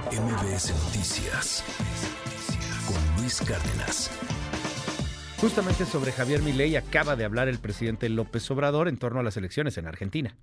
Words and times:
MBS 0.00 0.72
Noticias 0.84 1.62
con 2.86 3.20
Luis 3.20 3.40
Cárdenas. 3.42 4.10
Justamente 5.38 5.84
sobre 5.84 6.12
Javier 6.12 6.40
Milei 6.40 6.76
acaba 6.76 7.14
de 7.14 7.26
hablar 7.26 7.48
el 7.48 7.58
presidente 7.58 8.08
López 8.08 8.50
Obrador 8.50 8.88
en 8.88 8.96
torno 8.96 9.20
a 9.20 9.22
las 9.22 9.36
elecciones 9.36 9.76
en 9.76 9.86
Argentina. 9.86 10.34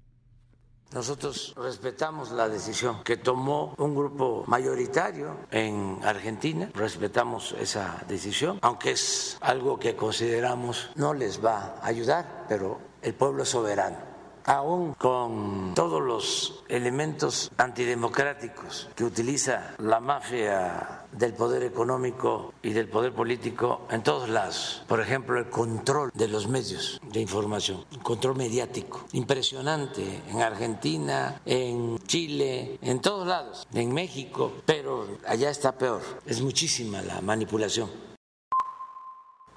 Nosotros 0.92 1.56
respetamos 1.58 2.32
la 2.32 2.48
decisión 2.48 3.04
que 3.04 3.18
tomó 3.18 3.74
un 3.78 3.96
grupo 3.96 4.44
mayoritario 4.46 5.38
en 5.50 6.00
Argentina, 6.04 6.70
respetamos 6.76 7.56
esa 7.60 8.04
decisión, 8.08 8.60
aunque 8.62 8.92
es 8.92 9.38
algo 9.42 9.80
que 9.80 9.96
consideramos 9.96 10.92
no 10.96 11.14
les 11.14 11.44
va 11.44 11.80
a 11.82 11.88
ayudar, 11.88 12.46
pero 12.48 12.80
el 13.02 13.16
pueblo 13.16 13.44
es 13.44 13.50
soberano 13.50 14.09
aún 14.50 14.96
con 14.96 15.74
todos 15.76 16.02
los 16.02 16.64
elementos 16.68 17.52
antidemocráticos 17.58 18.90
que 18.96 19.04
utiliza 19.04 19.76
la 19.78 20.00
mafia 20.00 21.06
del 21.12 21.34
poder 21.34 21.64
económico 21.64 22.54
y 22.64 22.74
del 22.74 22.90
poder 22.90 23.14
político 23.14 23.88
en 23.92 24.02
todos 24.02 24.28
lados. 24.28 24.84
Por 24.88 25.02
ejemplo, 25.02 25.38
el 25.38 25.50
control 25.50 26.10
de 26.16 26.28
los 26.28 26.48
medios 26.48 27.00
de 27.12 27.20
información, 27.22 27.86
control 28.02 28.38
mediático, 28.38 29.06
impresionante 29.12 30.24
en 30.28 30.42
Argentina, 30.42 31.42
en 31.46 32.00
Chile, 32.08 32.80
en 32.82 33.02
todos 33.02 33.28
lados, 33.28 33.68
en 33.74 33.94
México, 33.94 34.52
pero 34.66 35.06
allá 35.28 35.52
está 35.52 35.74
peor. 35.74 36.02
Es 36.26 36.42
muchísima 36.42 37.04
la 37.04 37.22
manipulación 37.22 38.09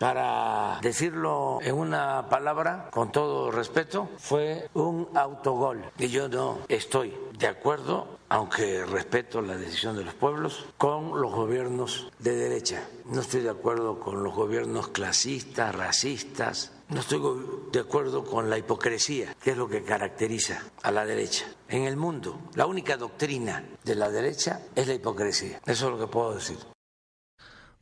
para 0.02 0.80
decirlo 0.82 1.60
en 1.62 1.76
una 1.76 2.28
palabra, 2.28 2.88
con 2.90 3.12
todo 3.12 3.52
respeto, 3.52 4.08
fue 4.18 4.68
un 4.74 5.08
autogol. 5.14 5.84
Y 5.96 6.08
yo 6.08 6.28
no 6.28 6.58
estoy 6.66 7.14
de 7.38 7.46
acuerdo, 7.46 8.18
aunque 8.28 8.84
respeto 8.84 9.40
la 9.40 9.56
decisión 9.56 9.96
de 9.96 10.02
los 10.02 10.14
pueblos, 10.14 10.66
con 10.76 11.22
los 11.22 11.32
gobiernos 11.32 12.10
de 12.18 12.34
derecha. 12.34 12.82
No 13.04 13.20
estoy 13.20 13.42
de 13.42 13.50
acuerdo 13.50 14.00
con 14.00 14.24
los 14.24 14.34
gobiernos 14.34 14.88
clasistas, 14.88 15.72
racistas. 15.72 16.72
No 16.88 16.98
estoy 16.98 17.22
de 17.70 17.78
acuerdo 17.78 18.24
con 18.24 18.50
la 18.50 18.58
hipocresía, 18.58 19.36
que 19.40 19.52
es 19.52 19.56
lo 19.56 19.68
que 19.68 19.84
caracteriza 19.84 20.64
a 20.82 20.90
la 20.90 21.06
derecha. 21.06 21.46
En 21.68 21.84
el 21.84 21.96
mundo, 21.96 22.40
la 22.56 22.66
única 22.66 22.96
doctrina 22.96 23.64
de 23.84 23.94
la 23.94 24.10
derecha 24.10 24.62
es 24.74 24.88
la 24.88 24.94
hipocresía. 24.94 25.60
Eso 25.64 25.86
es 25.86 25.92
lo 25.92 25.98
que 26.00 26.12
puedo 26.12 26.34
decir. 26.34 26.58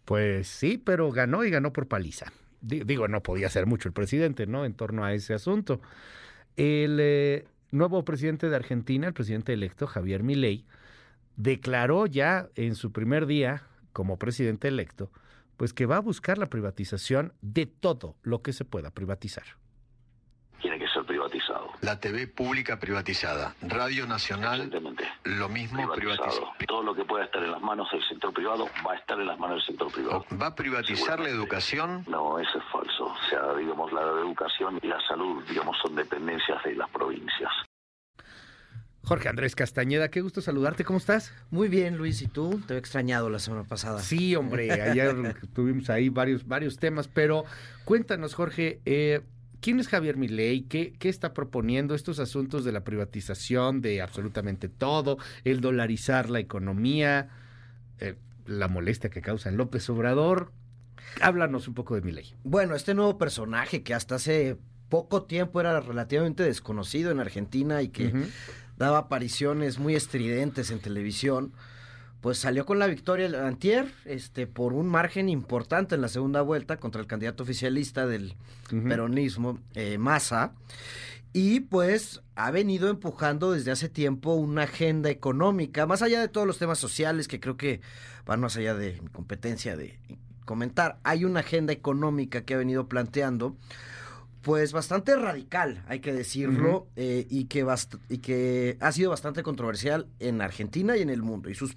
Pues 0.04 0.48
sí, 0.48 0.78
pero 0.78 1.10
ganó 1.10 1.44
y 1.44 1.50
ganó 1.50 1.72
por 1.72 1.86
paliza. 1.86 2.32
Digo, 2.60 3.08
no 3.08 3.22
podía 3.22 3.46
hacer 3.46 3.66
mucho 3.66 3.88
el 3.88 3.94
presidente, 3.94 4.46
¿no? 4.46 4.64
En 4.64 4.74
torno 4.74 5.04
a 5.04 5.14
ese 5.14 5.32
asunto. 5.34 5.80
El 6.56 6.98
eh, 7.00 7.46
nuevo 7.70 8.04
presidente 8.04 8.50
de 8.50 8.56
Argentina, 8.56 9.06
el 9.06 9.14
presidente 9.14 9.52
electo, 9.52 9.86
Javier 9.86 10.22
Milei, 10.22 10.66
declaró 11.36 12.06
ya 12.06 12.48
en 12.54 12.74
su 12.74 12.92
primer 12.92 13.26
día 13.26 13.62
como 13.92 14.18
presidente 14.18 14.68
electo, 14.68 15.10
pues 15.56 15.72
que 15.72 15.86
va 15.86 15.96
a 15.96 16.00
buscar 16.00 16.38
la 16.38 16.50
privatización 16.50 17.32
de 17.40 17.66
todo 17.66 18.16
lo 18.22 18.42
que 18.42 18.52
se 18.52 18.64
pueda 18.64 18.90
privatizar. 18.90 19.44
La 21.80 21.98
TV 21.98 22.26
pública 22.26 22.78
privatizada, 22.78 23.54
Radio 23.62 24.06
Nacional, 24.06 24.70
lo 25.24 25.48
mismo 25.48 25.90
privatizado. 25.92 26.52
Todo 26.66 26.82
lo 26.82 26.94
que 26.94 27.04
pueda 27.04 27.24
estar 27.24 27.42
en 27.42 27.52
las 27.52 27.62
manos 27.62 27.88
del 27.90 28.02
sector 28.06 28.34
privado 28.34 28.68
va 28.86 28.92
a 28.92 28.96
estar 28.96 29.18
en 29.18 29.26
las 29.26 29.38
manos 29.38 29.56
del 29.56 29.66
sector 29.66 29.90
privado. 29.90 30.26
¿Va 30.40 30.46
a 30.48 30.54
privatizar 30.54 31.18
la 31.18 31.30
educación? 31.30 32.04
No, 32.06 32.38
eso 32.38 32.58
es 32.58 32.64
falso. 32.70 33.06
O 33.06 33.30
sea, 33.30 33.54
digamos, 33.54 33.90
la 33.92 34.02
educación 34.02 34.78
y 34.82 34.88
la 34.88 35.00
salud, 35.08 35.42
digamos, 35.48 35.74
son 35.82 35.96
dependencias 35.96 36.62
de 36.64 36.74
las 36.74 36.90
provincias. 36.90 37.50
Jorge 39.02 39.30
Andrés 39.30 39.56
Castañeda, 39.56 40.10
qué 40.10 40.20
gusto 40.20 40.42
saludarte, 40.42 40.84
¿cómo 40.84 40.98
estás? 40.98 41.32
Muy 41.50 41.68
bien, 41.68 41.96
Luis, 41.96 42.20
¿y 42.20 42.28
tú? 42.28 42.60
Te 42.66 42.74
he 42.74 42.78
extrañado 42.78 43.30
la 43.30 43.38
semana 43.38 43.64
pasada. 43.64 44.00
Sí, 44.00 44.36
hombre, 44.36 44.70
ayer 44.70 45.34
tuvimos 45.54 45.88
ahí 45.88 46.10
varios, 46.10 46.46
varios 46.46 46.78
temas, 46.78 47.08
pero 47.08 47.44
cuéntanos, 47.86 48.34
Jorge, 48.34 48.80
eh, 48.84 49.22
¿Quién 49.60 49.78
es 49.80 49.88
Javier 49.88 50.16
Milei? 50.16 50.62
¿Qué, 50.62 50.94
¿Qué 50.98 51.08
está 51.08 51.34
proponiendo 51.34 51.94
estos 51.94 52.18
asuntos 52.18 52.64
de 52.64 52.72
la 52.72 52.84
privatización 52.84 53.80
de 53.80 54.00
absolutamente 54.00 54.68
todo, 54.68 55.18
el 55.44 55.60
dolarizar 55.60 56.30
la 56.30 56.40
economía, 56.40 57.28
eh, 57.98 58.16
la 58.46 58.68
molestia 58.68 59.10
que 59.10 59.20
causa 59.20 59.48
en 59.48 59.56
López 59.56 59.88
Obrador? 59.90 60.52
Háblanos 61.20 61.68
un 61.68 61.74
poco 61.74 61.94
de 61.94 62.02
Milei. 62.02 62.34
Bueno, 62.44 62.74
este 62.74 62.94
nuevo 62.94 63.18
personaje 63.18 63.82
que 63.82 63.94
hasta 63.94 64.14
hace 64.14 64.56
poco 64.88 65.22
tiempo 65.22 65.60
era 65.60 65.80
relativamente 65.80 66.42
desconocido 66.42 67.10
en 67.10 67.20
Argentina 67.20 67.82
y 67.82 67.88
que 67.88 68.12
daba 68.76 68.98
apariciones 68.98 69.78
muy 69.78 69.94
estridentes 69.94 70.70
en 70.70 70.80
televisión, 70.80 71.52
pues 72.20 72.38
salió 72.38 72.66
con 72.66 72.78
la 72.78 72.86
victoria 72.86 73.26
el 73.26 73.34
antier, 73.34 73.92
este, 74.04 74.46
por 74.46 74.72
un 74.72 74.88
margen 74.88 75.28
importante 75.28 75.94
en 75.94 76.02
la 76.02 76.08
segunda 76.08 76.42
vuelta 76.42 76.76
contra 76.78 77.00
el 77.00 77.06
candidato 77.06 77.42
oficialista 77.42 78.06
del 78.06 78.34
peronismo, 78.68 79.58
eh, 79.74 79.96
Massa. 79.98 80.52
Y 81.32 81.60
pues 81.60 82.22
ha 82.34 82.50
venido 82.50 82.90
empujando 82.90 83.52
desde 83.52 83.70
hace 83.70 83.88
tiempo 83.88 84.34
una 84.34 84.64
agenda 84.64 85.10
económica, 85.10 85.86
más 85.86 86.02
allá 86.02 86.20
de 86.20 86.28
todos 86.28 86.46
los 86.46 86.58
temas 86.58 86.78
sociales 86.78 87.28
que 87.28 87.40
creo 87.40 87.56
que 87.56 87.80
van 88.26 88.40
más 88.40 88.56
allá 88.56 88.74
de 88.74 89.00
mi 89.00 89.08
competencia 89.08 89.76
de 89.76 89.98
comentar. 90.44 90.98
Hay 91.04 91.24
una 91.24 91.40
agenda 91.40 91.72
económica 91.72 92.42
que 92.42 92.54
ha 92.54 92.58
venido 92.58 92.88
planteando 92.88 93.56
pues 94.42 94.72
bastante 94.72 95.14
radical, 95.16 95.84
hay 95.86 96.00
que 96.00 96.12
decirlo, 96.12 96.88
eh, 96.96 97.26
y, 97.28 97.44
que 97.44 97.66
y 98.08 98.18
que 98.18 98.78
ha 98.80 98.90
sido 98.92 99.10
bastante 99.10 99.42
controversial 99.42 100.06
en 100.18 100.40
Argentina 100.40 100.96
y 100.96 101.02
en 101.02 101.10
el 101.10 101.22
mundo. 101.22 101.50
Y 101.50 101.54
sus 101.54 101.76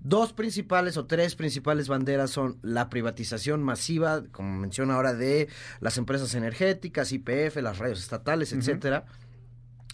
dos 0.00 0.32
principales 0.32 0.96
o 0.96 1.06
tres 1.06 1.36
principales 1.36 1.88
banderas 1.88 2.30
son 2.30 2.58
la 2.62 2.90
privatización 2.90 3.62
masiva, 3.62 4.24
como 4.32 4.58
menciona 4.58 4.94
ahora, 4.94 5.14
de 5.14 5.48
las 5.80 5.96
empresas 5.96 6.34
energéticas, 6.34 7.12
IPF, 7.12 7.56
las 7.62 7.78
radios 7.78 8.00
estatales, 8.00 8.52
etcétera, 8.52 9.04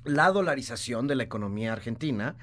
la 0.05 0.31
dolarización 0.31 1.06
de 1.06 1.17
la 1.17 1.25
economía 1.25 1.75
argentina 1.75 2.37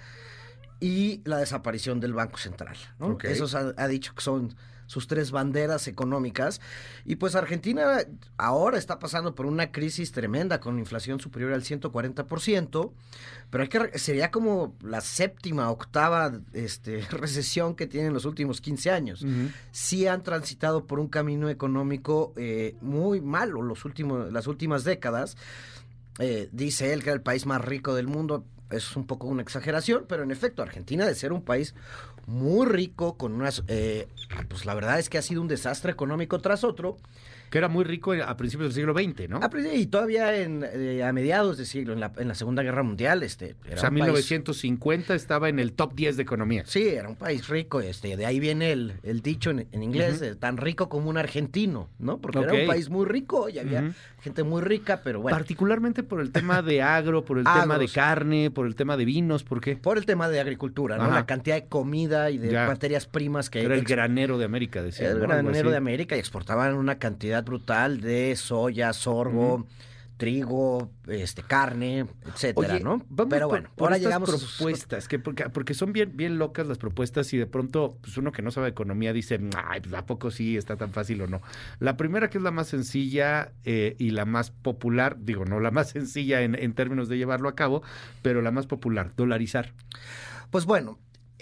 y 0.79 1.21
la 1.25 1.37
desaparición 1.37 1.99
del 1.99 2.13
Banco 2.13 2.37
Central. 2.37 2.77
Eso 3.23 3.73
ha 3.75 3.87
dicho 3.87 4.13
que 4.13 4.21
son 4.21 4.55
sus 4.87 5.05
tres 5.07 5.31
banderas 5.31 5.87
económicas. 5.87 6.59
Y 7.05 7.17
pues 7.17 7.35
Argentina 7.35 7.99
ahora 8.37 8.77
está 8.77 8.97
pasando 8.97 9.35
por 9.35 9.45
una 9.45 9.71
crisis 9.71 10.11
tremenda 10.11 10.59
con 10.59 10.79
inflación 10.79 11.19
superior 11.19 11.53
al 11.53 11.61
140%, 11.61 12.91
pero 13.49 13.61
hay 13.61 13.69
que, 13.69 13.99
sería 13.99 14.31
como 14.31 14.75
la 14.81 15.01
séptima, 15.01 15.69
octava 15.69 16.31
este, 16.53 17.01
recesión 17.11 17.75
que 17.75 17.85
tienen 17.85 18.13
los 18.13 18.25
últimos 18.25 18.61
15 18.61 18.91
años. 18.91 19.25
Sí 19.71 20.07
han 20.07 20.23
transitado 20.23 20.85
por 20.87 20.99
un 20.99 21.07
camino 21.07 21.49
económico 21.49 22.33
eh, 22.37 22.75
muy 22.81 23.21
malo 23.21 23.61
los 23.61 23.85
últimos, 23.85 24.31
las 24.31 24.47
últimas 24.47 24.83
décadas. 24.83 25.37
Eh, 26.19 26.49
dice 26.51 26.93
él 26.93 27.03
que 27.03 27.09
era 27.09 27.15
el 27.15 27.21
país 27.21 27.45
más 27.45 27.63
rico 27.63 27.93
del 27.93 28.07
mundo, 28.07 28.43
es 28.71 28.95
un 28.95 29.05
poco 29.05 29.27
una 29.27 29.41
exageración, 29.41 30.05
pero 30.07 30.23
en 30.23 30.31
efecto, 30.31 30.61
Argentina 30.61 31.05
de 31.05 31.15
ser 31.15 31.31
un 31.31 31.41
país 31.41 31.73
muy 32.27 32.67
rico, 32.67 33.17
con 33.17 33.33
unas... 33.33 33.63
Eh, 33.67 34.07
pues 34.49 34.65
la 34.65 34.75
verdad 34.75 34.99
es 34.99 35.09
que 35.09 35.17
ha 35.17 35.21
sido 35.21 35.41
un 35.41 35.47
desastre 35.47 35.91
económico 35.91 36.39
tras 36.39 36.63
otro. 36.63 36.97
Que 37.49 37.57
era 37.57 37.67
muy 37.67 37.83
rico 37.83 38.13
a 38.13 38.37
principios 38.37 38.73
del 38.73 38.83
siglo 38.83 38.93
XX, 38.93 39.29
¿no? 39.29 39.39
y 39.73 39.87
todavía 39.87 40.35
en, 40.35 40.65
eh, 40.65 41.03
a 41.03 41.13
mediados 41.13 41.57
del 41.57 41.65
siglo, 41.65 41.93
en 41.93 41.99
la, 41.99 42.11
en 42.17 42.27
la, 42.27 42.35
Segunda 42.35 42.63
Guerra 42.63 42.83
Mundial. 42.83 43.23
Este, 43.23 43.55
o 43.73 43.77
sea, 43.77 43.89
1950 43.89 45.15
estaba 45.15 45.49
en 45.49 45.59
el 45.59 45.73
top 45.73 45.93
10 45.95 46.17
de 46.17 46.23
economía. 46.23 46.63
Sí, 46.65 46.87
era 46.87 47.07
un 47.07 47.15
país 47.15 47.47
rico. 47.47 47.81
Este, 47.81 48.17
de 48.17 48.25
ahí 48.25 48.39
viene 48.39 48.71
el, 48.71 48.93
el 49.03 49.21
dicho 49.21 49.51
en, 49.51 49.83
inglés, 49.83 50.23
tan 50.39 50.57
rico 50.57 50.89
como 50.89 51.09
un 51.09 51.17
argentino, 51.17 51.89
¿no? 51.99 52.19
Porque 52.19 52.39
era 52.39 52.53
un 52.53 52.67
país 52.67 52.89
muy 52.89 53.05
rico 53.05 53.49
y 53.49 53.59
había 53.59 53.93
gente 54.21 54.43
muy 54.43 54.61
rica, 54.61 55.01
pero 55.03 55.21
bueno. 55.21 55.37
Particularmente 55.37 56.03
por 56.03 56.19
el 56.19 56.31
tema 56.31 56.61
de 56.61 56.81
agro, 56.81 57.23
por 57.23 57.37
el 57.37 57.45
tema 57.61 57.77
de 57.77 57.87
carne, 57.87 58.51
por 58.51 58.67
el 58.67 58.75
tema 58.75 58.97
de 58.97 59.05
vinos, 59.05 59.43
¿por 59.43 59.61
qué? 59.61 59.75
Por 59.75 59.97
el 59.97 60.05
tema 60.05 60.29
de 60.29 60.39
agricultura, 60.39 60.97
¿no? 60.97 61.09
La 61.09 61.25
cantidad 61.25 61.55
de 61.55 61.65
comida 61.65 62.29
y 62.29 62.37
de 62.37 62.51
materias 62.53 63.05
primas 63.05 63.49
que... 63.49 63.61
Era 63.61 63.75
el 63.75 63.83
granero 63.83 64.37
de 64.37 64.45
América, 64.45 64.81
decía. 64.81 65.09
El 65.09 65.19
granero 65.19 65.69
de 65.69 65.77
América 65.77 66.15
y 66.15 66.19
exportaban 66.19 66.75
una 66.75 66.97
cantidad 66.99 67.36
brutal 67.45 68.01
de 68.01 68.35
soya, 68.35 68.93
sorgo, 68.93 69.65
trigo, 70.17 70.91
este, 71.07 71.43
carne, 71.43 72.07
etcétera, 72.25 72.79
¿no? 72.79 73.05
Pero 73.29 73.47
bueno, 73.47 73.69
ahora 73.77 73.97
llegamos 73.97 74.29
propuestas, 74.29 75.07
que 75.07 75.19
porque, 75.19 75.49
porque 75.49 75.73
son 75.73 75.93
bien, 75.93 76.17
bien 76.17 76.39
locas 76.39 76.67
las 76.67 76.79
propuestas 76.79 77.31
y 77.33 77.37
de 77.37 77.45
pronto, 77.45 77.97
pues 78.01 78.17
uno 78.17 78.31
que 78.31 78.41
no 78.41 78.49
sabe 78.51 78.69
economía 78.69 79.13
dice, 79.13 79.39
ay, 79.55 79.81
pues 79.81 79.93
a 79.93 80.05
poco 80.05 80.31
sí 80.31 80.57
está 80.57 80.75
tan 80.75 80.91
fácil 80.91 81.21
o 81.21 81.27
no. 81.27 81.41
La 81.79 81.97
primera 81.97 82.29
que 82.29 82.39
es 82.39 82.43
la 82.43 82.51
más 82.51 82.67
sencilla 82.67 83.53
eh, 83.63 83.95
y 83.99 84.09
la 84.09 84.25
más 84.25 84.49
popular, 84.49 85.17
digo, 85.19 85.45
no 85.45 85.59
la 85.59 85.71
más 85.71 85.89
sencilla 85.91 86.41
en, 86.41 86.55
en 86.55 86.73
términos 86.73 87.09
de 87.09 87.17
llevarlo 87.17 87.47
a 87.47 87.55
cabo, 87.55 87.83
pero 88.23 88.41
la 88.41 88.51
más 88.51 88.65
popular, 88.65 89.13
dolarizar. 89.15 89.73
Pues 90.49 90.65
bueno, 90.65 90.97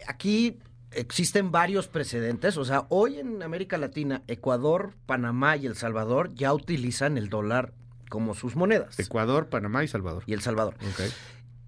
aquí 0.07 0.59
existen 0.95 1.51
varios 1.51 1.87
precedentes. 1.87 2.57
O 2.57 2.65
sea, 2.65 2.85
hoy 2.89 3.19
en 3.19 3.43
América 3.43 3.77
Latina, 3.77 4.23
Ecuador, 4.27 4.93
Panamá 5.05 5.57
y 5.57 5.65
El 5.65 5.75
Salvador 5.75 6.33
ya 6.33 6.53
utilizan 6.53 7.17
el 7.17 7.29
dólar 7.29 7.73
como 8.09 8.33
sus 8.33 8.55
monedas. 8.55 8.99
Ecuador, 8.99 9.49
Panamá 9.49 9.83
y 9.83 9.87
Salvador. 9.87 10.23
Y 10.25 10.33
El 10.33 10.41
Salvador. 10.41 10.75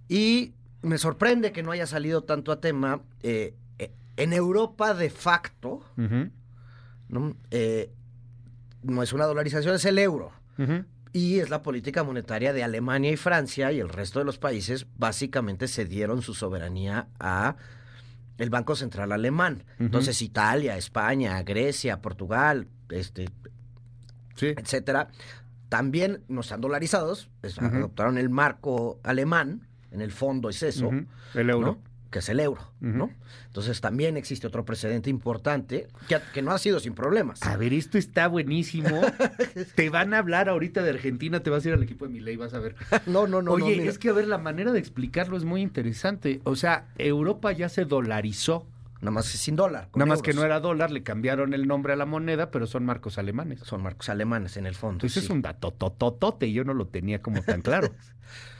Y 0.07 0.53
me 0.81 0.97
sorprende 0.97 1.51
que 1.51 1.63
no 1.63 1.71
haya 1.71 1.87
salido 1.87 2.23
tanto 2.23 2.51
a 2.51 2.61
tema. 2.61 3.01
Eh, 3.21 3.55
eh, 3.79 3.91
En 4.15 4.33
Europa, 4.33 4.93
de 4.93 5.09
facto. 5.09 5.81
Eh, 7.51 7.91
no 8.83 9.03
es 9.03 9.13
una 9.13 9.25
dolarización, 9.25 9.75
es 9.75 9.85
el 9.85 9.99
euro. 9.99 10.31
Y 11.13 11.39
es 11.39 11.49
la 11.49 11.61
política 11.61 12.03
monetaria 12.03 12.53
de 12.53 12.63
Alemania 12.63 13.11
y 13.11 13.17
Francia 13.17 13.71
y 13.71 13.79
el 13.79 13.89
resto 13.89 14.19
de 14.19 14.25
los 14.25 14.37
países 14.37 14.87
básicamente 14.97 15.67
cedieron 15.67 16.21
su 16.21 16.33
soberanía 16.33 17.07
a 17.19 17.55
el 18.37 18.49
Banco 18.49 18.75
Central 18.75 19.11
Alemán. 19.11 19.63
Entonces 19.79 20.21
Italia, 20.21 20.77
España, 20.77 21.41
Grecia, 21.43 22.01
Portugal, 22.01 22.67
este, 22.89 23.29
Sí. 24.35 24.47
etcétera, 24.55 25.09
también 25.69 26.23
no 26.27 26.41
están 26.41 26.61
dolarizados, 26.61 27.29
adoptaron 27.57 28.17
el 28.17 28.29
marco 28.29 28.99
alemán, 29.03 29.67
en 29.91 30.01
el 30.01 30.11
fondo 30.11 30.49
es 30.49 30.61
eso, 30.63 30.91
El 31.33 31.49
euro. 31.49 31.67
¿no? 31.67 31.86
Que 32.09 32.19
es 32.19 32.29
el 32.29 32.39
euro, 32.39 32.61
¿no? 32.79 33.11
Entonces 33.47 33.81
también 33.81 34.17
existe 34.17 34.47
otro 34.47 34.65
precedente 34.65 35.09
importante 35.09 35.87
que, 36.07 36.19
que 36.33 36.41
no 36.41 36.51
ha 36.51 36.57
sido 36.57 36.79
sin 36.79 36.93
problemas. 36.93 37.43
A 37.43 37.57
ver, 37.57 37.73
esto 37.73 37.97
está 37.97 38.27
buenísimo. 38.27 39.01
te 39.75 39.89
van 39.89 40.13
a 40.13 40.19
hablar 40.19 40.49
ahorita 40.49 40.83
de 40.83 40.91
Argentina, 40.91 41.41
te 41.41 41.49
vas 41.49 41.65
a 41.65 41.69
ir 41.69 41.73
al 41.73 41.83
equipo 41.83 42.05
de 42.05 42.11
Milei, 42.11 42.35
vas 42.37 42.53
a 42.53 42.59
ver. 42.59 42.75
No, 43.05 43.27
no, 43.27 43.41
no. 43.41 43.51
Oye, 43.51 43.77
no, 43.77 43.89
es 43.89 43.97
que 43.97 44.09
a 44.09 44.13
ver, 44.13 44.27
la 44.27 44.37
manera 44.37 44.71
de 44.71 44.79
explicarlo 44.79 45.37
es 45.37 45.43
muy 45.43 45.61
interesante. 45.61 46.41
O 46.43 46.55
sea, 46.55 46.87
Europa 46.97 47.51
ya 47.51 47.69
se 47.69 47.85
dolarizó. 47.85 48.65
Nada 48.99 49.11
más 49.11 49.33
es 49.33 49.41
sin 49.41 49.55
dólar. 49.55 49.89
Nada 49.93 50.07
más 50.07 50.21
que 50.21 50.33
no 50.33 50.43
era 50.43 50.59
dólar, 50.59 50.89
le 50.89 51.03
cambiaron 51.03 51.53
el 51.53 51.67
nombre 51.67 51.93
a 51.93 51.95
la 51.95 52.05
moneda, 52.05 52.49
pero 52.49 52.65
son 52.65 52.83
marcos 52.83 53.19
alemanes. 53.19 53.59
Son 53.59 53.81
marcos 53.83 54.09
alemanes 54.09 54.57
en 54.57 54.65
el 54.65 54.73
fondo. 54.73 54.95
Entonces 54.95 55.21
sí. 55.23 55.27
es 55.27 55.29
un 55.29 55.43
dato 55.43 55.71
tototote 55.71 56.47
y 56.47 56.53
yo 56.53 56.63
no 56.63 56.73
lo 56.73 56.87
tenía 56.87 57.21
como 57.21 57.41
tan 57.43 57.61
claro. 57.61 57.89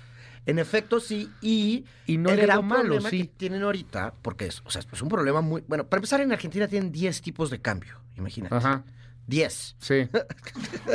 En 0.47 0.57
efecto, 0.59 0.99
sí. 0.99 1.29
Y, 1.41 1.85
Y 2.07 2.17
no 2.17 2.29
el 2.31 2.37
gran 2.41 2.57
veo 2.57 2.63
malo, 2.63 2.81
problema 2.85 3.09
sí. 3.11 3.19
que 3.19 3.25
tienen 3.37 3.61
ahorita, 3.61 4.13
porque 4.23 4.47
es, 4.47 4.61
o 4.65 4.71
sea, 4.71 4.81
es 4.91 5.01
un 5.01 5.09
problema 5.09 5.41
muy. 5.41 5.63
Bueno, 5.67 5.85
para 5.87 5.99
empezar, 5.99 6.21
en 6.21 6.31
Argentina 6.31 6.67
tienen 6.67 6.91
10 6.91 7.21
tipos 7.21 7.49
de 7.49 7.59
cambio. 7.61 7.99
Imagínate. 8.17 8.55
Ajá. 8.55 8.83
10. 9.27 9.75
Sí. 9.79 10.07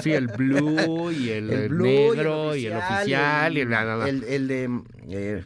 Sí, 0.02 0.10
el 0.12 0.26
blue 0.28 1.12
y 1.12 1.28
el, 1.30 1.50
El 1.50 1.68
blue 1.68 1.84
negro 1.84 2.56
y 2.56 2.64
el 2.66 2.72
oficial 2.76 3.56
y 3.56 3.60
el, 3.60 4.24
el- 4.24 4.48
de 4.48 4.82
eh, 5.10 5.44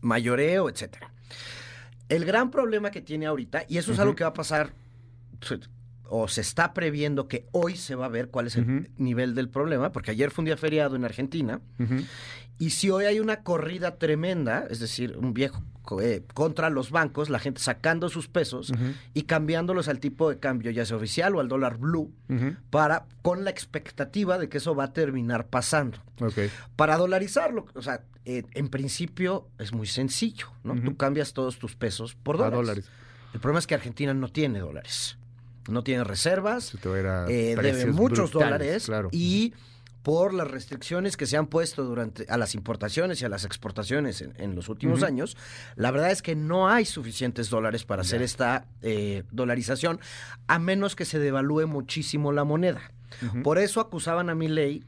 mayoreo, 0.00 0.68
etcétera. 0.68 1.10
El 2.08 2.24
gran 2.24 2.50
problema 2.50 2.90
que 2.90 3.00
tiene 3.02 3.26
ahorita, 3.26 3.64
y 3.68 3.78
eso 3.78 3.92
es 3.92 3.98
algo 3.98 4.14
que 4.14 4.24
va 4.24 4.30
a 4.30 4.34
pasar, 4.34 4.72
o 6.08 6.28
se 6.28 6.40
está 6.40 6.72
previendo 6.72 7.26
que 7.28 7.46
hoy 7.52 7.76
se 7.76 7.94
va 7.96 8.06
a 8.06 8.08
ver 8.08 8.28
cuál 8.28 8.46
es 8.46 8.56
el 8.56 8.90
nivel 8.96 9.34
del 9.34 9.48
problema, 9.48 9.90
porque 9.92 10.12
ayer 10.12 10.30
fue 10.30 10.42
un 10.42 10.46
día 10.46 10.56
feriado 10.56 10.94
en 10.96 11.04
Argentina, 11.04 11.60
Ujú. 11.80 11.96
Y 12.58 12.70
si 12.70 12.90
hoy 12.90 13.04
hay 13.04 13.20
una 13.20 13.42
corrida 13.42 13.96
tremenda, 13.96 14.66
es 14.70 14.78
decir, 14.80 15.16
un 15.18 15.34
viejo 15.34 15.62
eh, 16.02 16.22
contra 16.34 16.68
los 16.68 16.90
bancos, 16.90 17.30
la 17.30 17.38
gente 17.38 17.60
sacando 17.60 18.08
sus 18.08 18.26
pesos 18.26 18.72
y 19.14 19.22
cambiándolos 19.22 19.86
al 19.88 20.00
tipo 20.00 20.28
de 20.28 20.38
cambio, 20.40 20.72
ya 20.72 20.84
sea 20.84 20.96
oficial 20.96 21.36
o 21.36 21.40
al 21.40 21.46
dólar 21.48 21.76
blue, 21.78 22.12
para 22.70 23.06
con 23.22 23.44
la 23.44 23.50
expectativa 23.50 24.36
de 24.38 24.48
que 24.48 24.58
eso 24.58 24.74
va 24.74 24.84
a 24.84 24.92
terminar 24.92 25.46
pasando. 25.46 25.98
Para 26.74 26.96
dolarizarlo, 26.96 27.66
o 27.74 27.82
sea, 27.82 28.02
eh, 28.24 28.42
en 28.54 28.68
principio 28.68 29.46
es 29.58 29.72
muy 29.72 29.86
sencillo, 29.86 30.48
¿no? 30.64 30.74
Tú 30.74 30.96
cambias 30.96 31.32
todos 31.32 31.58
tus 31.58 31.76
pesos 31.76 32.16
por 32.20 32.36
dólares. 32.38 32.56
dólares. 32.58 32.90
El 33.34 33.40
problema 33.40 33.60
es 33.60 33.66
que 33.68 33.74
Argentina 33.76 34.12
no 34.14 34.28
tiene 34.28 34.58
dólares, 34.58 35.18
no 35.68 35.84
tiene 35.84 36.02
reservas, 36.02 36.74
eh, 36.74 37.54
debe 37.62 37.86
muchos 37.92 38.30
brutales, 38.32 38.32
dólares 38.32 38.84
Claro. 38.86 39.08
y 39.12 39.52
por 40.06 40.32
las 40.32 40.48
restricciones 40.48 41.16
que 41.16 41.26
se 41.26 41.36
han 41.36 41.48
puesto 41.48 41.82
durante 41.82 42.26
a 42.28 42.36
las 42.36 42.54
importaciones 42.54 43.20
y 43.20 43.24
a 43.24 43.28
las 43.28 43.44
exportaciones 43.44 44.22
en, 44.22 44.34
en 44.36 44.54
los 44.54 44.68
últimos 44.68 45.02
años, 45.02 45.36
la 45.74 45.90
verdad 45.90 46.12
es 46.12 46.22
que 46.22 46.36
no 46.36 46.68
hay 46.68 46.84
suficientes 46.84 47.50
dólares 47.50 47.84
para 47.84 48.02
hacer 48.02 48.22
esta 48.22 48.68
eh, 48.82 49.24
dolarización, 49.32 49.98
a 50.46 50.60
menos 50.60 50.94
que 50.94 51.06
se 51.06 51.18
devalúe 51.18 51.66
muchísimo 51.66 52.30
la 52.30 52.44
moneda. 52.44 52.92
Por 53.42 53.58
eso 53.58 53.80
acusaban 53.80 54.30
a 54.30 54.36
mi 54.36 54.46
ley. 54.46 54.84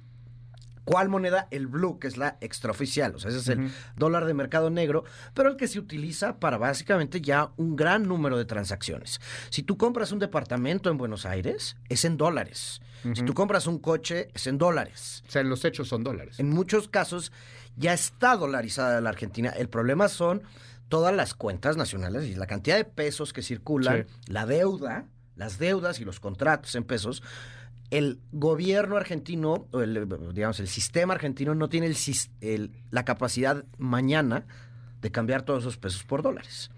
¿Cuál 0.89 1.11
moneda? 1.11 1.49
El 1.51 1.67
blue, 1.67 1.99
que 1.99 2.09
es 2.09 2.17
la 2.17 2.39
extraoficial. 2.41 3.15
O 3.15 3.19
sea, 3.19 3.31
ese 3.31 3.41
es 3.41 3.49
el 3.49 3.71
dólar 3.97 4.25
de 4.25 4.33
mercado 4.33 4.71
negro, 4.71 5.05
pero 5.35 5.51
el 5.51 5.57
que 5.57 5.69
se 5.69 5.79
utiliza 5.79 6.41
para 6.41 6.57
básicamente 6.57 7.21
ya 7.21 7.51
un 7.59 7.77
gran 7.77 8.09
número 8.09 8.39
de 8.39 8.47
transacciones. 8.47 9.21
Si 9.51 9.63
tú 9.63 9.77
compras 9.77 10.13
un 10.13 10.19
departamento 10.19 10.89
en 10.89 10.97
Buenos 10.97 11.27
Aires, 11.27 11.77
es 11.91 12.07
en 12.07 12.17
dólares. 12.17 12.81
Si 13.13 13.23
tú 13.23 13.35
compras 13.35 13.67
un 13.67 13.79
coche, 13.79 14.31
es 14.35 14.47
en 14.47 14.57
dólares. 14.57 15.23
O 15.29 15.31
sea, 15.31 15.43
en 15.43 15.51
los 15.51 15.65
hechos 15.67 15.89
son 15.89 16.03
dólares. 16.03 16.41
En 16.41 16.49
muchos 16.49 16.89
casos 16.89 17.33
ya 17.77 17.93
está 17.93 18.35
dolarizada 18.37 19.01
la 19.03 19.11
Argentina. 19.11 19.51
El 19.51 19.69
problema 19.69 20.09
son 20.09 20.43
todas 20.89 21.15
las 21.15 21.35
cuentas 21.35 21.77
nacionales 21.77 22.25
y 22.25 22.35
la 22.35 22.47
cantidad 22.47 22.77
de 22.77 22.87
pesos 22.87 23.35
que 23.35 23.43
circulan, 23.43 24.07
la 24.27 24.47
deuda, 24.47 25.05
las 25.37 25.59
deudas 25.59 26.01
y 26.01 26.07
los 26.07 26.19
contratos 26.19 26.75
en 26.75 26.85
pesos. 26.85 27.23
El 27.91 28.21
gobierno 28.33 28.97
argentino, 28.97 29.67
o 29.73 29.81
el, 29.81 30.07
digamos, 30.35 30.61
el 30.61 30.69
sistema 30.69 31.15
argentino 31.15 31.55
no 31.55 31.69
tiene 31.69 31.87
el, 31.87 31.95
sis- 31.97 32.31
el- 32.41 32.71
la 32.91 33.05
capacidad 33.05 33.65
mañana 33.79 34.47
de 35.01 35.11
cambiar 35.11 35.43
todos 35.43 35.63
esos 35.63 35.79
pesos 35.79 36.05
por 36.05 36.23
dólares. 36.23 36.71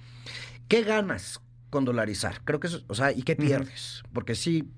¿Qué 0.68 0.82
ganas 0.82 1.40
con 1.70 1.84
dolarizar? 1.84 2.42
Creo 2.44 2.60
que 2.60 2.68
eso, 2.68 2.82
o 2.86 2.94
sea, 2.94 3.10
¿y 3.12 3.22
qué 3.22 3.34
pierdes? 3.34 4.02
Porque 4.12 4.34
si 4.36 4.68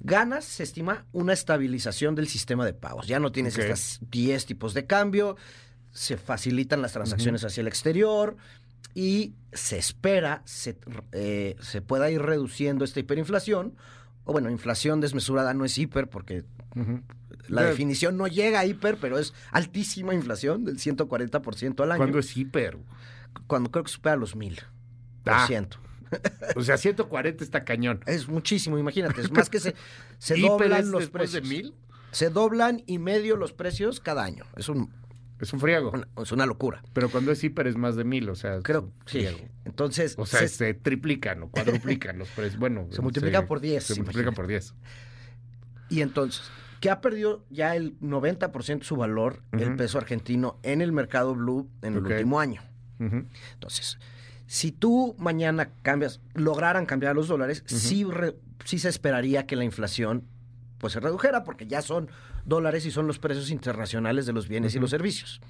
ganas, 0.00 0.44
se 0.44 0.62
estima 0.62 1.06
una 1.12 1.32
estabilización 1.32 2.14
del 2.14 2.28
sistema 2.28 2.64
de 2.64 2.72
pagos. 2.74 3.06
Ya 3.06 3.18
no 3.20 3.32
tienes 3.32 3.54
Ok. 3.56 3.60
estos 3.64 4.00
10 4.10 4.46
tipos 4.46 4.74
de 4.74 4.86
cambio, 4.86 5.36
se 5.92 6.16
facilitan 6.16 6.82
las 6.82 6.92
transacciones 6.92 7.44
hacia 7.44 7.60
el 7.62 7.68
exterior 7.68 8.36
y 8.94 9.34
se 9.52 9.78
espera 9.78 10.42
se, 10.44 10.78
eh, 11.12 11.56
se 11.60 11.80
pueda 11.82 12.10
ir 12.10 12.20
reduciendo 12.22 12.84
esta 12.84 13.00
hiperinflación. 13.00 13.74
O 14.24 14.32
bueno, 14.32 14.50
inflación 14.50 15.00
desmesurada 15.00 15.54
no 15.54 15.64
es 15.64 15.76
hiper 15.78 16.08
porque 16.08 16.44
la 17.48 17.62
definición 17.62 18.16
no 18.16 18.26
llega 18.26 18.60
a 18.60 18.66
hiper, 18.66 18.96
pero 18.96 19.18
es 19.18 19.34
altísima 19.50 20.14
inflación 20.14 20.64
del 20.64 20.78
140% 20.78 21.82
al 21.82 21.92
año. 21.92 21.98
¿Cuándo 21.98 22.18
es 22.18 22.36
hiper? 22.36 22.78
Cuando 23.46 23.70
creo 23.70 23.84
que 23.84 23.90
supera 23.90 24.16
los 24.16 24.36
1000%. 24.36 24.62
Ah. 25.26 25.48
O 26.56 26.62
sea, 26.62 26.76
140 26.76 27.44
está 27.44 27.64
cañón. 27.64 28.00
Es 28.06 28.28
muchísimo, 28.28 28.78
imagínate. 28.78 29.20
Es 29.20 29.30
más 29.30 29.48
que 29.48 29.60
se, 29.60 29.74
se 30.18 30.38
¿Hiper 30.38 30.50
doblan 30.50 30.90
los 30.90 31.08
precios. 31.08 31.42
de 31.42 31.48
mil? 31.48 31.74
Se 32.10 32.30
doblan 32.30 32.82
y 32.86 32.98
medio 32.98 33.36
los 33.36 33.52
precios 33.52 34.00
cada 34.00 34.24
año. 34.24 34.44
Es, 34.56 34.68
un, 34.68 34.90
Es 35.40 35.52
un 35.52 35.60
friego. 35.60 35.90
una, 35.92 36.06
es 36.22 36.32
una 36.32 36.46
locura. 36.46 36.82
Pero 36.92 37.08
cuando 37.10 37.32
es 37.32 37.42
hiper 37.42 37.66
es 37.66 37.76
más 37.76 37.96
de 37.96 38.04
mil, 38.04 38.28
o 38.28 38.34
sea. 38.34 38.60
Creo, 38.60 38.92
sí. 39.06 39.20
friego. 39.20 39.38
Entonces, 39.64 40.14
O 40.18 40.26
sea, 40.26 40.40
se, 40.40 40.48
se 40.48 40.74
triplican 40.74 41.42
o 41.42 41.48
cuadruplican 41.50 42.18
los 42.18 42.28
precios. 42.28 42.58
Bueno, 42.60 42.86
Se 42.90 43.00
multiplican 43.02 43.46
por 43.46 43.60
10, 43.60 43.84
Se 43.84 43.94
multiplican 43.96 44.34
por 44.34 44.46
10. 44.46 44.74
y 45.88 46.02
entonces, 46.02 46.42
que 46.80 46.90
ha 46.90 47.00
perdido 47.00 47.44
ya 47.50 47.76
el 47.76 47.98
90% 48.00 48.82
su 48.84 48.96
valor 48.96 49.42
el 49.52 49.76
peso 49.76 49.98
argentino 49.98 50.58
en 50.62 50.80
el 50.80 50.92
mercado 50.92 51.34
blue 51.34 51.68
en 51.82 51.94
el 51.94 52.06
último 52.06 52.40
año. 52.40 52.62
Entonces, 52.98 53.98
si 54.46 54.72
tú 54.72 55.14
mañana 55.18 55.70
cambias, 55.82 56.20
lograran 56.34 56.84
cambiar 56.86 57.14
los 57.14 57.28
dólares, 57.28 57.62
sí, 57.66 58.04
re- 58.04 58.36
sí 58.64 58.78
se 58.78 58.88
esperaría 58.88 59.46
que 59.46 59.56
la 59.56 59.64
inflación 59.64 60.24
pues 60.80 60.94
se 60.94 61.00
redujera 61.00 61.44
porque 61.44 61.66
ya 61.66 61.82
son 61.82 62.08
dólares 62.44 62.86
y 62.86 62.90
son 62.90 63.06
los 63.06 63.18
precios 63.18 63.50
internacionales 63.50 64.26
de 64.26 64.32
los 64.32 64.48
bienes 64.48 64.74
y 64.74 64.80
los 64.80 64.90
servicios. 64.90 65.40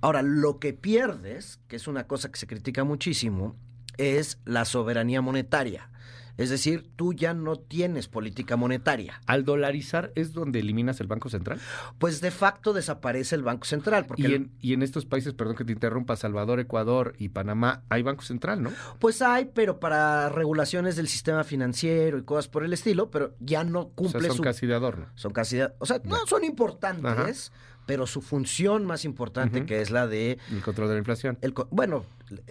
Ahora, 0.00 0.22
lo 0.22 0.58
que 0.60 0.74
pierdes, 0.74 1.58
que 1.66 1.76
es 1.76 1.88
una 1.88 2.06
cosa 2.06 2.30
que 2.30 2.38
se 2.38 2.46
critica 2.46 2.84
muchísimo, 2.84 3.56
es 3.96 4.38
la 4.44 4.64
soberanía 4.64 5.22
monetaria. 5.22 5.90
Es 6.38 6.50
decir, 6.50 6.88
tú 6.96 7.12
ya 7.12 7.34
no 7.34 7.56
tienes 7.56 8.08
política 8.08 8.56
monetaria. 8.56 9.20
Al 9.26 9.44
dolarizar 9.44 10.12
es 10.14 10.32
donde 10.32 10.60
eliminas 10.60 11.00
el 11.00 11.08
Banco 11.08 11.28
Central. 11.28 11.60
Pues 11.98 12.20
de 12.20 12.30
facto 12.30 12.72
desaparece 12.72 13.34
el 13.34 13.42
Banco 13.42 13.64
Central. 13.66 14.06
Porque 14.06 14.22
Y 14.22 14.34
en, 14.34 14.52
y 14.60 14.72
en 14.72 14.82
estos 14.82 15.04
países, 15.04 15.34
perdón 15.34 15.56
que 15.56 15.64
te 15.64 15.72
interrumpa, 15.72 16.16
Salvador, 16.16 16.60
Ecuador 16.60 17.14
y 17.18 17.30
Panamá, 17.30 17.82
hay 17.88 18.02
Banco 18.02 18.22
Central, 18.22 18.62
¿no? 18.62 18.70
Pues 19.00 19.20
hay, 19.20 19.50
pero 19.52 19.80
para 19.80 20.28
regulaciones 20.28 20.96
del 20.96 21.08
sistema 21.08 21.42
financiero 21.42 22.18
y 22.18 22.22
cosas 22.22 22.48
por 22.48 22.64
el 22.64 22.72
estilo, 22.72 23.10
pero 23.10 23.34
ya 23.40 23.64
no 23.64 23.80
O 23.80 23.84
sea, 23.84 23.94
cumple 23.94 24.28
son 24.28 24.36
su... 24.36 24.42
casi 24.42 24.66
de 24.66 24.74
adorno. 24.74 25.06
Son 25.16 25.32
casi... 25.32 25.60
O 25.78 25.86
sea, 25.86 26.00
no, 26.04 26.18
son 26.26 26.44
importantes, 26.44 27.52
pero 27.88 28.06
su 28.06 28.20
función 28.20 28.84
más 28.84 29.06
importante, 29.06 29.64
que 29.64 29.80
es 29.80 29.90
la 29.90 30.06
de... 30.06 30.36
El 30.52 30.60
control 30.60 30.88
de 30.88 30.94
la 30.94 30.98
inflación. 30.98 31.38
El, 31.40 31.54
bueno, 31.70 32.04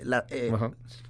la, 0.04 0.26
eh, 0.32 0.52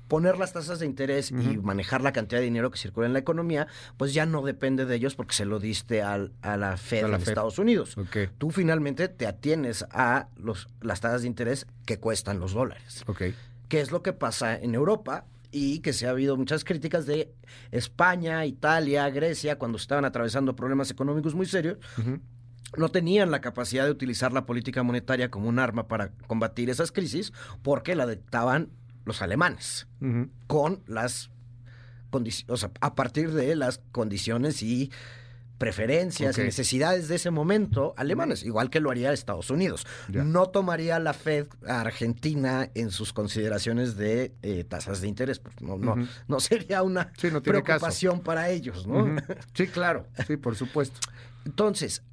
poner 0.10 0.38
las 0.38 0.52
tasas 0.52 0.80
de 0.80 0.86
interés 0.86 1.32
y 1.32 1.58
manejar 1.60 2.02
la 2.02 2.12
cantidad 2.12 2.42
de 2.42 2.44
dinero 2.44 2.70
que 2.70 2.78
circula 2.78 3.08
en 3.08 3.14
la 3.14 3.20
economía, 3.20 3.68
pues 3.96 4.14
ya 4.14 4.26
no 4.26 4.42
depende 4.42 4.84
de 4.86 4.96
ellos 4.96 5.16
porque 5.16 5.34
se 5.34 5.46
lo 5.46 5.62
diste 5.62 6.02
al, 6.02 6.34
a 6.42 6.58
la 6.58 6.76
Fed 6.76 7.06
A 7.06 7.08
la 7.08 7.16
en 7.16 7.22
Fed. 7.22 7.30
Estados 7.30 7.58
Unidos. 7.58 7.98
Ok, 7.98 8.18
Tú 8.38 8.52
finalmente 8.52 9.08
te 9.08 9.28
atienes 9.28 9.86
a 9.92 10.28
los, 10.36 10.68
las 10.82 11.00
tasas 11.00 11.22
de 11.22 11.28
interés 11.28 11.66
que 11.86 11.98
cuestan 11.98 12.42
los 12.42 12.52
dólares. 12.52 13.06
ok. 13.08 13.22
que 13.70 13.80
es 13.80 13.92
lo 13.92 14.04
que 14.04 14.12
pasa 14.12 14.58
en 14.58 14.76
Europa 14.76 15.24
y 15.52 15.80
que 15.80 15.94
se 15.94 16.06
ha 16.06 16.10
habido 16.10 16.36
muchas 16.36 16.66
críticas 16.66 17.06
de 17.06 17.34
España, 17.72 18.46
Italia, 18.46 19.10
Grecia, 19.10 19.58
cuando 19.58 19.78
estaban 19.78 20.04
atravesando 20.04 20.54
problemas 20.54 20.92
económicos 20.92 21.34
muy 21.34 21.46
serios. 21.46 21.78
No 22.76 22.90
tenían 22.90 23.32
la 23.32 23.42
capacidad 23.42 23.86
de 23.86 23.92
utilizar 23.92 24.34
la 24.34 24.46
política 24.46 24.84
monetaria 24.84 25.32
como 25.32 25.48
un 25.48 25.60
arma 25.60 25.88
para 25.88 26.12
combatir 26.28 26.70
esas 26.70 26.92
crisis 26.92 27.32
porque 27.62 27.96
la 27.96 28.06
dictaban 28.06 28.70
los 29.06 29.22
alemanes, 29.22 29.88
con 30.48 30.84
las 30.86 31.30
condiciones, 32.10 32.52
o 32.52 32.58
sea, 32.58 32.72
a 32.82 32.94
partir 32.94 33.32
de 33.32 33.56
las 33.56 33.80
condiciones 33.92 34.62
y 34.64 34.92
preferencias 35.58 36.38
y 36.38 36.42
necesidades 36.42 37.08
de 37.08 37.16
ese 37.16 37.32
momento 37.32 37.94
alemanes, 37.98 38.44
igual 38.44 38.70
que 38.70 38.80
lo 38.80 38.92
haría 38.92 39.12
Estados 39.12 39.50
Unidos. 39.50 39.88
No 40.10 40.50
tomaría 40.50 41.00
la 41.00 41.14
Fed 41.14 41.48
a 41.68 41.82
Argentina 41.82 42.70
en 42.76 42.92
sus 42.92 43.14
consideraciones 43.14 43.98
de 43.98 44.34
eh, 44.44 44.64
tasas 44.66 45.02
de 45.02 45.08
interés, 45.08 45.40
pues 45.40 45.60
no, 45.62 45.78
no, 45.78 45.96
no 46.28 46.40
sería 46.40 46.84
una 46.84 47.12
preocupación 47.44 48.22
para 48.22 48.50
ellos, 48.50 48.86
¿no? 48.86 49.16
Sí, 49.54 49.68
claro, 49.74 50.06
sí, 50.28 50.38
por 50.38 50.56
supuesto. 50.56 51.00
Entonces, 51.46 52.04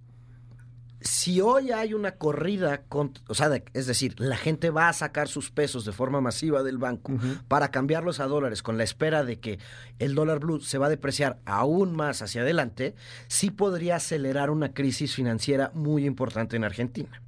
si 1.04 1.42
hoy 1.42 1.70
hay 1.70 1.92
una 1.92 2.12
corrida, 2.12 2.82
o 3.28 3.34
sea, 3.34 3.62
es 3.74 3.86
decir, 3.86 4.18
la 4.18 4.38
gente 4.38 4.70
va 4.70 4.88
a 4.88 4.92
sacar 4.94 5.28
sus 5.28 5.50
pesos 5.50 5.84
de 5.84 5.92
forma 5.92 6.22
masiva 6.22 6.62
del 6.62 6.78
banco 6.78 7.12
para 7.46 7.70
cambiarlos 7.70 8.20
a 8.20 8.26
dólares 8.26 8.62
con 8.62 8.78
la 8.78 8.84
espera 8.84 9.22
de 9.22 9.38
que 9.38 9.58
el 9.98 10.14
dólar 10.14 10.40
blue 10.40 10.60
se 10.60 10.78
va 10.78 10.86
a 10.86 10.90
depreciar 10.90 11.38
aún 11.44 11.94
más 11.94 12.22
hacia 12.22 12.40
adelante, 12.40 12.94
sí 13.28 13.50
podría 13.50 13.96
acelerar 13.96 14.50
una 14.50 14.72
crisis 14.72 15.14
financiera 15.14 15.70
muy 15.74 16.06
importante 16.06 16.56
en 16.56 16.64
Argentina. 16.64 17.20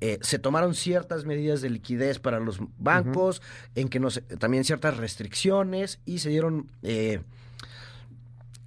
Eh, 0.00 0.18
se 0.20 0.38
tomaron 0.40 0.74
ciertas 0.74 1.24
medidas 1.24 1.62
de 1.62 1.70
liquidez 1.70 2.18
para 2.18 2.40
los 2.40 2.58
bancos, 2.76 3.40
en 3.76 3.88
que 3.88 4.00
no 4.00 4.08
también 4.38 4.64
ciertas 4.64 4.96
restricciones 4.96 6.00
y 6.04 6.18
se 6.18 6.28
dieron 6.28 6.70
eh, 6.82 7.22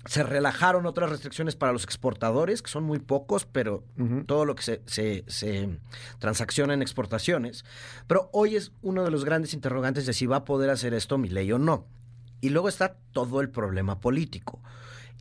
se 0.05 0.23
relajaron 0.23 0.85
otras 0.85 1.09
restricciones 1.09 1.55
para 1.55 1.73
los 1.73 1.83
exportadores, 1.83 2.61
que 2.61 2.71
son 2.71 2.83
muy 2.83 2.99
pocos, 2.99 3.45
pero 3.45 3.83
todo 4.25 4.45
lo 4.45 4.55
que 4.55 4.63
se, 4.63 5.23
se, 5.27 5.79
transacciona 6.19 6.73
en 6.73 6.81
exportaciones. 6.81 7.65
Pero 8.07 8.29
hoy 8.31 8.55
es 8.55 8.71
uno 8.81 9.03
de 9.03 9.11
los 9.11 9.25
grandes 9.25 9.53
interrogantes 9.53 10.05
de 10.05 10.13
si 10.13 10.25
va 10.25 10.37
a 10.37 10.45
poder 10.45 10.69
hacer 10.69 10.93
esto 10.93 11.17
mi 11.17 11.29
ley 11.29 11.51
o 11.51 11.59
no. 11.59 11.85
Y 12.41 12.49
luego 12.49 12.69
está 12.69 12.95
todo 13.11 13.41
el 13.41 13.49
problema 13.49 13.99
político. 13.99 14.61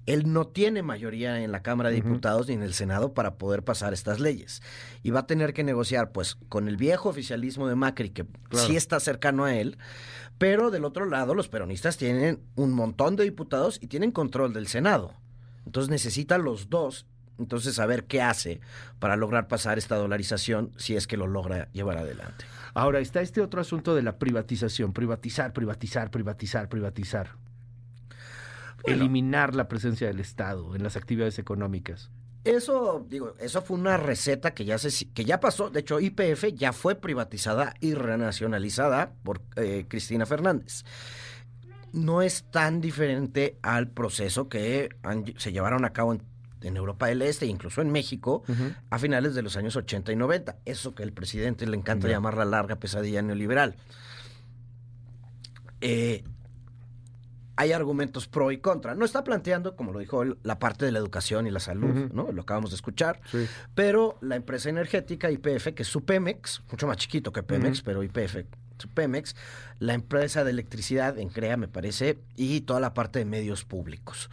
Él 0.09 0.33
no 0.33 0.47
tiene 0.47 0.83
mayoría 0.83 1.43
en 1.43 1.53
la 1.53 1.61
Cámara 1.63 1.91
de 1.91 1.97
Diputados 1.97 2.49
ni 2.49 2.55
en 2.55 2.63
el 2.63 2.73
Senado 2.73 3.13
para 3.13 3.35
poder 3.35 3.63
pasar 3.63 3.93
estas 3.93 4.21
leyes. 4.21 4.63
Y 5.03 5.11
va 5.11 5.21
a 5.21 5.27
tener 5.27 5.53
que 5.53 5.65
negociar, 5.65 6.13
pues, 6.13 6.37
con 6.49 6.67
el 6.67 6.79
viejo 6.79 7.11
oficialismo 7.11 7.69
de 7.69 7.75
Macri, 7.75 8.09
que 8.09 8.25
sí 8.53 8.75
está 8.75 9.01
cercano 9.01 9.45
a 9.45 9.55
él, 9.55 9.77
pero 10.39 10.71
del 10.71 10.87
otro 10.87 11.05
lado, 11.05 11.35
los 11.35 11.49
peronistas 11.49 11.99
tienen 11.99 12.41
un 12.55 12.73
montón 12.73 13.17
de 13.17 13.25
diputados 13.25 13.79
y 13.83 13.89
tienen 13.89 14.11
control 14.11 14.55
del 14.55 14.67
Senado. 14.67 15.13
Entonces 15.67 15.91
necesitan 15.91 16.43
los 16.43 16.71
dos, 16.71 17.05
entonces 17.39 17.75
saber 17.75 18.05
qué 18.05 18.23
hace 18.23 18.63
para 19.01 19.15
lograr 19.15 19.47
pasar 19.47 19.77
esta 19.77 19.97
dolarización 19.97 20.73
si 20.79 20.97
es 20.97 21.07
que 21.07 21.19
lo 21.19 21.27
logra 21.27 21.71
llevar 21.73 21.99
adelante. 21.99 22.47
Ahora 22.73 23.01
está 23.01 23.21
este 23.21 23.43
otro 23.43 23.61
asunto 23.61 23.95
de 23.95 24.03
la 24.03 24.17
privatización, 24.17 24.95
privatizar, 24.95 25.53
privatizar, 25.53 26.11
privatizar, 26.11 26.71
privatizar. 26.71 27.48
Eliminar 28.85 29.55
la 29.55 29.69
presencia 29.69 30.07
del 30.07 30.21
Estado 30.21 30.75
en 30.75 30.83
las 30.83 30.97
actividades 30.97 31.39
económicas. 31.39 32.11
Eso, 32.45 33.05
digo, 33.09 33.35
eso 33.41 33.63
fue 33.63 33.77
una 33.77 33.97
receta 33.97 34.55
que 34.55 34.65
ya 34.65 34.79
se, 34.79 35.09
que 35.11 35.25
ya 35.25 35.41
pasó. 35.41 35.71
De 35.71 35.81
hecho, 35.81 36.01
IPF 36.01 36.47
ya 36.55 36.73
fue 36.73 36.95
privatizada 36.95 37.75
y 37.81 37.95
renacionalizada 37.95 39.13
por 39.23 39.43
eh, 39.57 39.85
Cristina 39.89 40.25
Fernández. 40.25 40.85
No 41.93 42.23
es 42.23 42.45
tan 42.51 42.81
diferente 42.81 43.59
al 43.63 43.89
proceso 43.89 44.49
que 44.49 44.89
se 45.37 45.53
llevaron 45.53 45.85
a 45.85 45.93
cabo 45.93 46.15
en, 46.15 46.77
Europa 46.77 47.07
del 47.07 47.23
Este, 47.23 47.47
incluso 47.47 47.83
en 47.83 47.91
México, 47.91 48.43
a 48.91 48.99
finales 48.99 49.35
de 49.35 49.43
los 49.43 49.57
años 49.57 49.77
80 49.77 50.13
y 50.13 50.17
90. 50.17 50.57
Eso 50.65 50.95
que 50.95 51.03
al 51.03 51.13
presidente 51.13 51.67
le 51.67 51.77
encanta 51.77 52.09
llamar 52.09 52.37
la 52.37 52.45
larga 52.45 52.77
pesadilla 52.77 53.23
neoliberal. 53.23 53.77
Eh, 55.81 56.25
hay 57.59 57.73
argumentos 57.73 58.29
pro 58.29 58.53
y 58.53 58.59
contra. 58.59 58.95
No 58.95 59.05
está 59.05 59.25
planteando, 59.25 59.75
como 59.75 59.93
lo 59.93 59.99
dijo 59.99 60.23
él, 60.23 60.39
la 60.45 60.61
parte 60.61 60.85
de 60.85 60.93
la 60.93 61.01
educación 61.01 61.45
y 61.49 61.51
la 61.51 61.59
salud, 61.59 62.09
¿no? 62.13 62.31
Lo 62.31 62.43
acabamos 62.43 62.71
de 62.71 62.77
escuchar. 62.77 63.21
Pero 63.75 64.17
la 64.21 64.37
empresa 64.37 64.69
energética 64.69 65.29
IPF, 65.29 65.75
que 65.75 65.83
es 65.83 65.89
su 65.89 66.05
Pemex, 66.05 66.63
mucho 66.71 66.87
más 66.87 66.99
chiquito 66.99 67.33
que 67.33 67.43
Pemex, 67.43 67.83
pero 67.83 68.05
IPF, 68.05 68.45
su 68.79 68.89
Pemex, 68.91 69.35
la 69.81 69.95
empresa 69.95 70.45
de 70.45 70.53
electricidad 70.53 71.19
en 71.19 71.31
CREA, 71.31 71.57
me 71.57 71.67
parece, 71.67 72.21
y 72.37 72.61
toda 72.61 72.79
la 72.79 72.95
parte 72.95 73.19
de 73.19 73.25
medios 73.25 73.65
públicos. 73.65 74.31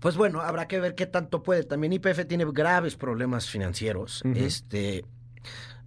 Pues 0.00 0.16
bueno, 0.16 0.40
habrá 0.40 0.66
que 0.68 0.80
ver 0.80 0.94
qué 0.94 1.04
tanto 1.04 1.42
puede. 1.42 1.64
También 1.64 1.92
IPF 1.92 2.24
tiene 2.26 2.46
graves 2.46 2.96
problemas 2.96 3.50
financieros. 3.50 4.22
Este. 4.34 5.04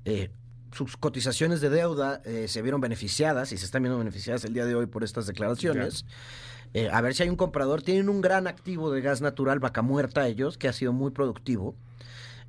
Eh, 0.06 0.30
sus 0.72 0.98
cotizaciones 0.98 1.62
de 1.62 1.70
deuda 1.70 2.22
eh, 2.26 2.48
se 2.48 2.62
vieron 2.62 2.82
beneficiadas 2.82 3.52
y 3.52 3.58
se 3.58 3.66
están 3.66 3.84
viendo 3.84 3.98
beneficiadas 3.98 4.44
el 4.46 4.54
día 4.54 4.66
de 4.66 4.76
hoy 4.76 4.86
por 4.86 5.04
estas 5.04 5.28
declaraciones. 5.28 6.06
Eh, 6.74 6.90
a 6.92 7.02
ver 7.02 7.16
si 7.16 7.24
hay 7.24 7.30
un 7.30 7.36
comprador. 7.36 7.82
Tienen 7.82 8.10
un 8.10 8.22
gran 8.22 8.48
activo 8.48 8.92
de 8.92 9.02
gas 9.02 9.22
natural, 9.22 9.60
vaca 9.60 9.82
muerta 9.82 10.28
ellos, 10.28 10.58
que 10.58 10.68
ha 10.68 10.74
sido 10.74 10.94
muy 10.94 11.12
productivo. 11.12 11.76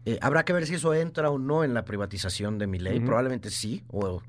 Eh, 0.05 0.19
habrá 0.23 0.45
que 0.45 0.53
ver 0.53 0.67
si 0.67 0.75
eso 0.75 0.95
entra 0.95 1.31
o 1.31 1.39
no 1.39 1.65
en 1.65 1.75
la 1.75 1.85
privatización 1.85 2.59
de 2.59 2.67
mi 2.67 2.79
ley. 2.79 3.01
Probablemente 3.01 3.51
sí. 3.51 3.83
O 3.89 4.23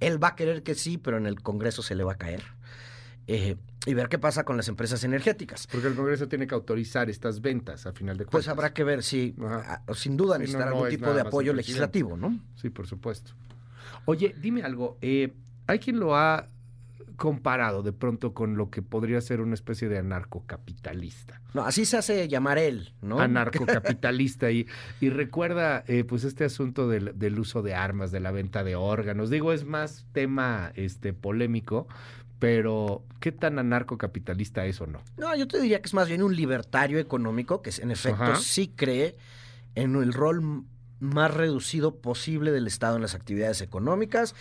él 0.00 0.22
va 0.22 0.28
a 0.28 0.36
querer 0.36 0.62
que 0.62 0.74
sí, 0.74 0.98
pero 0.98 1.16
en 1.16 1.26
el 1.26 1.40
Congreso 1.42 1.82
se 1.82 1.94
le 1.94 2.04
va 2.04 2.12
a 2.12 2.18
caer. 2.18 2.42
Y 3.28 3.94
ver 3.94 4.08
qué 4.08 4.18
pasa 4.18 4.44
con 4.44 4.56
las 4.56 4.68
empresas 4.68 5.04
energéticas. 5.04 5.66
Porque 5.66 5.88
el 5.88 5.94
Congreso 5.94 6.28
tiene 6.28 6.46
que 6.46 6.54
autorizar 6.54 7.10
estas 7.10 7.40
ventas 7.40 7.86
a 7.86 7.92
final 7.92 8.16
de 8.16 8.24
pues 8.24 8.30
cuentas. 8.30 8.46
Pues 8.46 8.48
habrá 8.48 8.74
que 8.74 8.84
ver 8.84 9.02
si, 9.02 9.34
sin 9.94 10.16
duda, 10.16 10.38
necesitará 10.38 10.70
algún 10.70 10.88
tipo 10.88 11.12
de 11.12 11.20
apoyo 11.20 11.52
legislativo, 11.52 12.16
¿no? 12.16 12.38
Sí, 12.56 12.70
por 12.70 12.86
supuesto. 12.86 13.32
Oye, 14.04 14.34
dime 14.40 14.62
algo. 14.62 14.98
Eh, 15.00 15.32
hay 15.66 15.78
quien 15.78 16.00
lo 16.00 16.16
ha 16.16 16.48
comparado 17.16 17.82
de 17.82 17.92
pronto 17.92 18.32
con 18.32 18.56
lo 18.56 18.70
que 18.70 18.80
podría 18.80 19.20
ser 19.20 19.40
una 19.40 19.54
especie 19.54 19.88
de 19.88 19.98
anarcocapitalista. 19.98 21.40
No, 21.52 21.64
así 21.64 21.84
se 21.84 21.96
hace 21.96 22.28
llamar 22.28 22.58
él, 22.58 22.92
¿no? 23.02 23.18
Anarcocapitalista. 23.18 24.50
y, 24.52 24.66
y 25.00 25.10
recuerda, 25.10 25.82
eh, 25.88 26.04
pues, 26.04 26.24
este 26.24 26.44
asunto 26.44 26.88
del, 26.88 27.18
del, 27.18 27.38
uso 27.38 27.62
de 27.62 27.74
armas, 27.74 28.12
de 28.12 28.20
la 28.20 28.30
venta 28.30 28.62
de 28.62 28.76
órganos. 28.76 29.30
Digo, 29.30 29.52
es 29.52 29.64
más 29.64 30.06
tema 30.12 30.72
este, 30.76 31.12
polémico, 31.12 31.88
pero 32.38 33.02
¿qué 33.20 33.32
tan 33.32 33.58
anarcocapitalista 33.58 34.64
es 34.66 34.80
o 34.80 34.86
no? 34.86 35.00
No, 35.16 35.34
yo 35.34 35.48
te 35.48 35.60
diría 35.60 35.80
que 35.80 35.86
es 35.86 35.94
más 35.94 36.08
bien 36.08 36.22
un 36.22 36.36
libertario 36.36 36.98
económico 36.98 37.62
que 37.62 37.70
en 37.80 37.90
efecto 37.90 38.36
sí 38.36 38.72
cree 38.74 39.16
en 39.74 39.96
el 39.96 40.12
rol 40.12 40.64
más 41.00 41.32
reducido 41.32 41.96
posible 41.96 42.50
del 42.50 42.66
Estado 42.66 42.96
en 42.96 43.02
las 43.02 43.14
actividades 43.14 43.60
económicas 43.60 44.34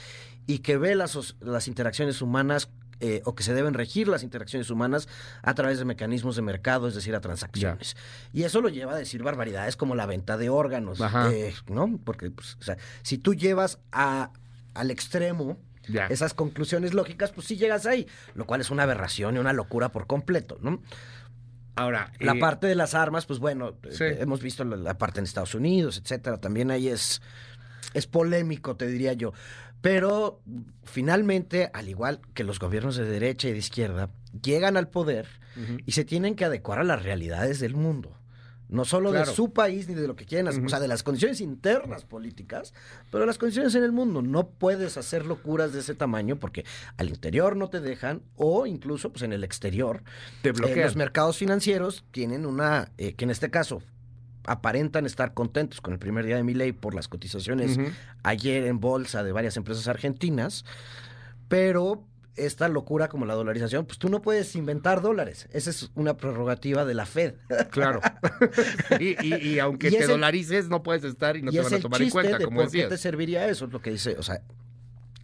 y 0.46 0.60
que 0.60 0.77
ve 0.77 0.96
las, 0.96 1.36
las 1.39 1.68
interacciones 1.68 2.22
humanas 2.22 2.70
eh, 3.00 3.22
o 3.25 3.36
que 3.36 3.44
se 3.44 3.54
deben 3.54 3.75
regir 3.75 4.08
las 4.08 4.24
interacciones 4.24 4.72
humanas 4.72 5.08
a 5.44 5.54
través 5.54 5.77
de 5.77 5.86
mecanismos 5.86 6.36
de 6.36 6.42
mercado, 6.42 6.88
es 6.88 6.96
decir, 6.96 7.13
a 7.16 7.22
transacciones. 7.22 7.96
Y 8.34 8.42
eso 8.42 8.60
lo 8.60 8.70
lleva 8.70 8.94
a 8.94 8.98
decir 8.98 9.22
barbaridades 9.22 9.75
como 9.75 9.94
la 9.94 10.08
venta 10.08 10.36
de 10.36 10.50
órganos, 10.50 11.00
eh, 11.32 11.54
¿no? 11.68 12.00
Porque, 12.04 12.32
pues, 12.32 12.58
o 12.60 12.63
sea, 12.63 12.77
si 13.04 13.20
tú 13.20 13.36
llevas 13.36 13.77
a, 13.92 14.32
al 14.74 14.89
extremo 14.89 15.60
esas 16.10 16.34
conclusiones 16.34 16.94
lógicas, 16.94 17.32
pues 17.32 17.48
sí 17.48 17.58
llegas 17.58 17.86
ahí, 17.86 18.08
lo 18.36 18.46
cual 18.46 18.62
es 18.62 18.70
una 18.70 18.84
aberración 18.84 19.36
y 19.36 19.39
una 19.39 19.53
locura 19.53 19.89
por 19.89 20.08
completo, 20.08 20.58
¿no? 20.62 20.82
Ahora, 21.75 22.12
la 22.20 22.34
eh, 22.34 22.39
parte 22.39 22.65
de 22.65 22.74
las 22.74 22.96
armas, 22.96 23.27
pues 23.27 23.39
bueno, 23.39 23.75
eh, 23.84 24.17
hemos 24.20 24.41
visto 24.41 24.63
la, 24.63 24.98
parte 24.98 25.20
en 25.20 25.25
Estados 25.25 25.53
Unidos, 25.53 26.01
etcétera. 26.03 26.38
También 26.39 26.72
ahí 26.72 26.88
es, 26.88 27.22
es 27.94 28.08
polémico, 28.08 28.75
te 28.75 28.88
diría 28.88 29.13
yo. 29.13 29.32
Pero 29.82 30.41
finalmente, 30.84 31.70
al 31.74 31.88
igual 31.88 32.20
que 32.34 32.44
los 32.44 32.58
gobiernos 32.58 32.96
de 32.96 33.06
derecha 33.06 33.48
y 33.48 33.51
de 33.51 33.60
izquierda, 33.60 34.10
llegan 34.41 34.75
al 34.75 34.89
poder 34.89 35.27
y 35.86 35.91
se 35.91 36.03
tienen 36.03 36.36
que 36.36 36.46
adecuar 36.46 36.79
a 36.79 36.84
las 36.84 37.03
realidades 37.03 37.60
del 37.60 37.75
mundo 37.75 38.15
no 38.70 38.86
solo 38.86 39.12
de 39.12 39.26
su 39.26 39.54
país 39.54 39.88
ni 39.88 39.96
de 39.96 40.08
lo 40.08 40.16
que 40.16 40.26
quieren, 40.26 40.48
o 40.48 40.70
sea, 40.70 40.80
de 40.80 40.88
las 40.88 41.04
condiciones 41.04 41.40
internas 41.42 42.04
políticas, 42.04 42.74
pero 43.12 43.26
las 43.26 43.38
condiciones 43.38 43.74
en 43.76 43.84
el 43.84 43.92
mundo. 43.92 44.22
No 44.22 44.50
puedes 44.50 44.98
hacer 44.98 45.26
locuras 45.26 45.74
de 45.74 45.80
ese 45.80 45.96
tamaño 45.96 46.36
porque 46.38 46.66
al 46.98 47.10
interior 47.10 47.56
no 47.56 47.70
te 47.70 47.80
dejan 47.80 48.22
o 48.36 48.66
incluso 48.66 49.12
pues 49.12 49.24
en 49.24 49.34
el 49.34 49.44
exterior 49.44 50.04
te 50.42 50.52
bloquean. 50.52 50.82
los 50.82 50.96
mercados 50.96 51.38
financieros 51.38 52.04
tienen 52.12 52.46
una, 52.46 52.92
eh, 52.98 53.14
que 53.14 53.24
en 53.26 53.32
este 53.32 53.50
caso 53.50 53.82
aparentan 54.46 55.06
estar 55.06 55.34
contentos 55.34 55.82
con 55.82 55.94
el 55.94 56.00
primer 56.00 56.26
día 56.26 56.38
de 56.38 56.44
mi 56.44 56.54
ley 56.54 56.72
por 56.72 56.96
las 56.96 57.08
cotizaciones 57.08 57.78
ayer 58.24 58.64
en 58.66 58.80
bolsa 58.80 59.24
de 59.24 59.34
varias 59.34 59.58
empresas 59.58 59.88
argentinas, 59.88 60.64
pero 61.50 62.04
esta 62.38 62.70
locura 62.70 63.10
como 63.10 63.25
la 63.25 63.34
dolarización, 63.34 63.86
pues 63.86 64.00
tú 64.00 64.10
no 64.10 64.22
puedes 64.22 64.56
inventar 64.56 65.01
dólares. 65.01 65.48
Esa 65.51 65.70
es 65.70 65.91
una 65.96 66.17
prerrogativa 66.17 66.86
de 66.86 66.94
la 66.94 67.06
Fed. 67.06 67.36
Claro. 67.72 68.01
y, 69.00 69.60
aunque 69.60 69.91
te 69.91 70.08
dolarices, 70.08 70.70
no 70.70 70.82
puedes 70.84 71.03
estar 71.03 71.38
y 71.38 71.41
no 71.41 71.51
te 71.51 71.62
van 71.62 71.74
a 71.74 71.79
tomar 71.79 72.01
en 72.01 72.10
cuenta, 72.10 72.39
como 72.39 72.62
¿Por 72.62 72.72
qué 72.72 72.86
te 72.86 72.98
serviría 72.98 73.48
eso? 73.48 73.65
Es 73.65 73.74
lo 73.74 73.82
que 73.82 73.91
dice. 73.91 74.15
O 74.17 74.24
sea, 74.24 74.41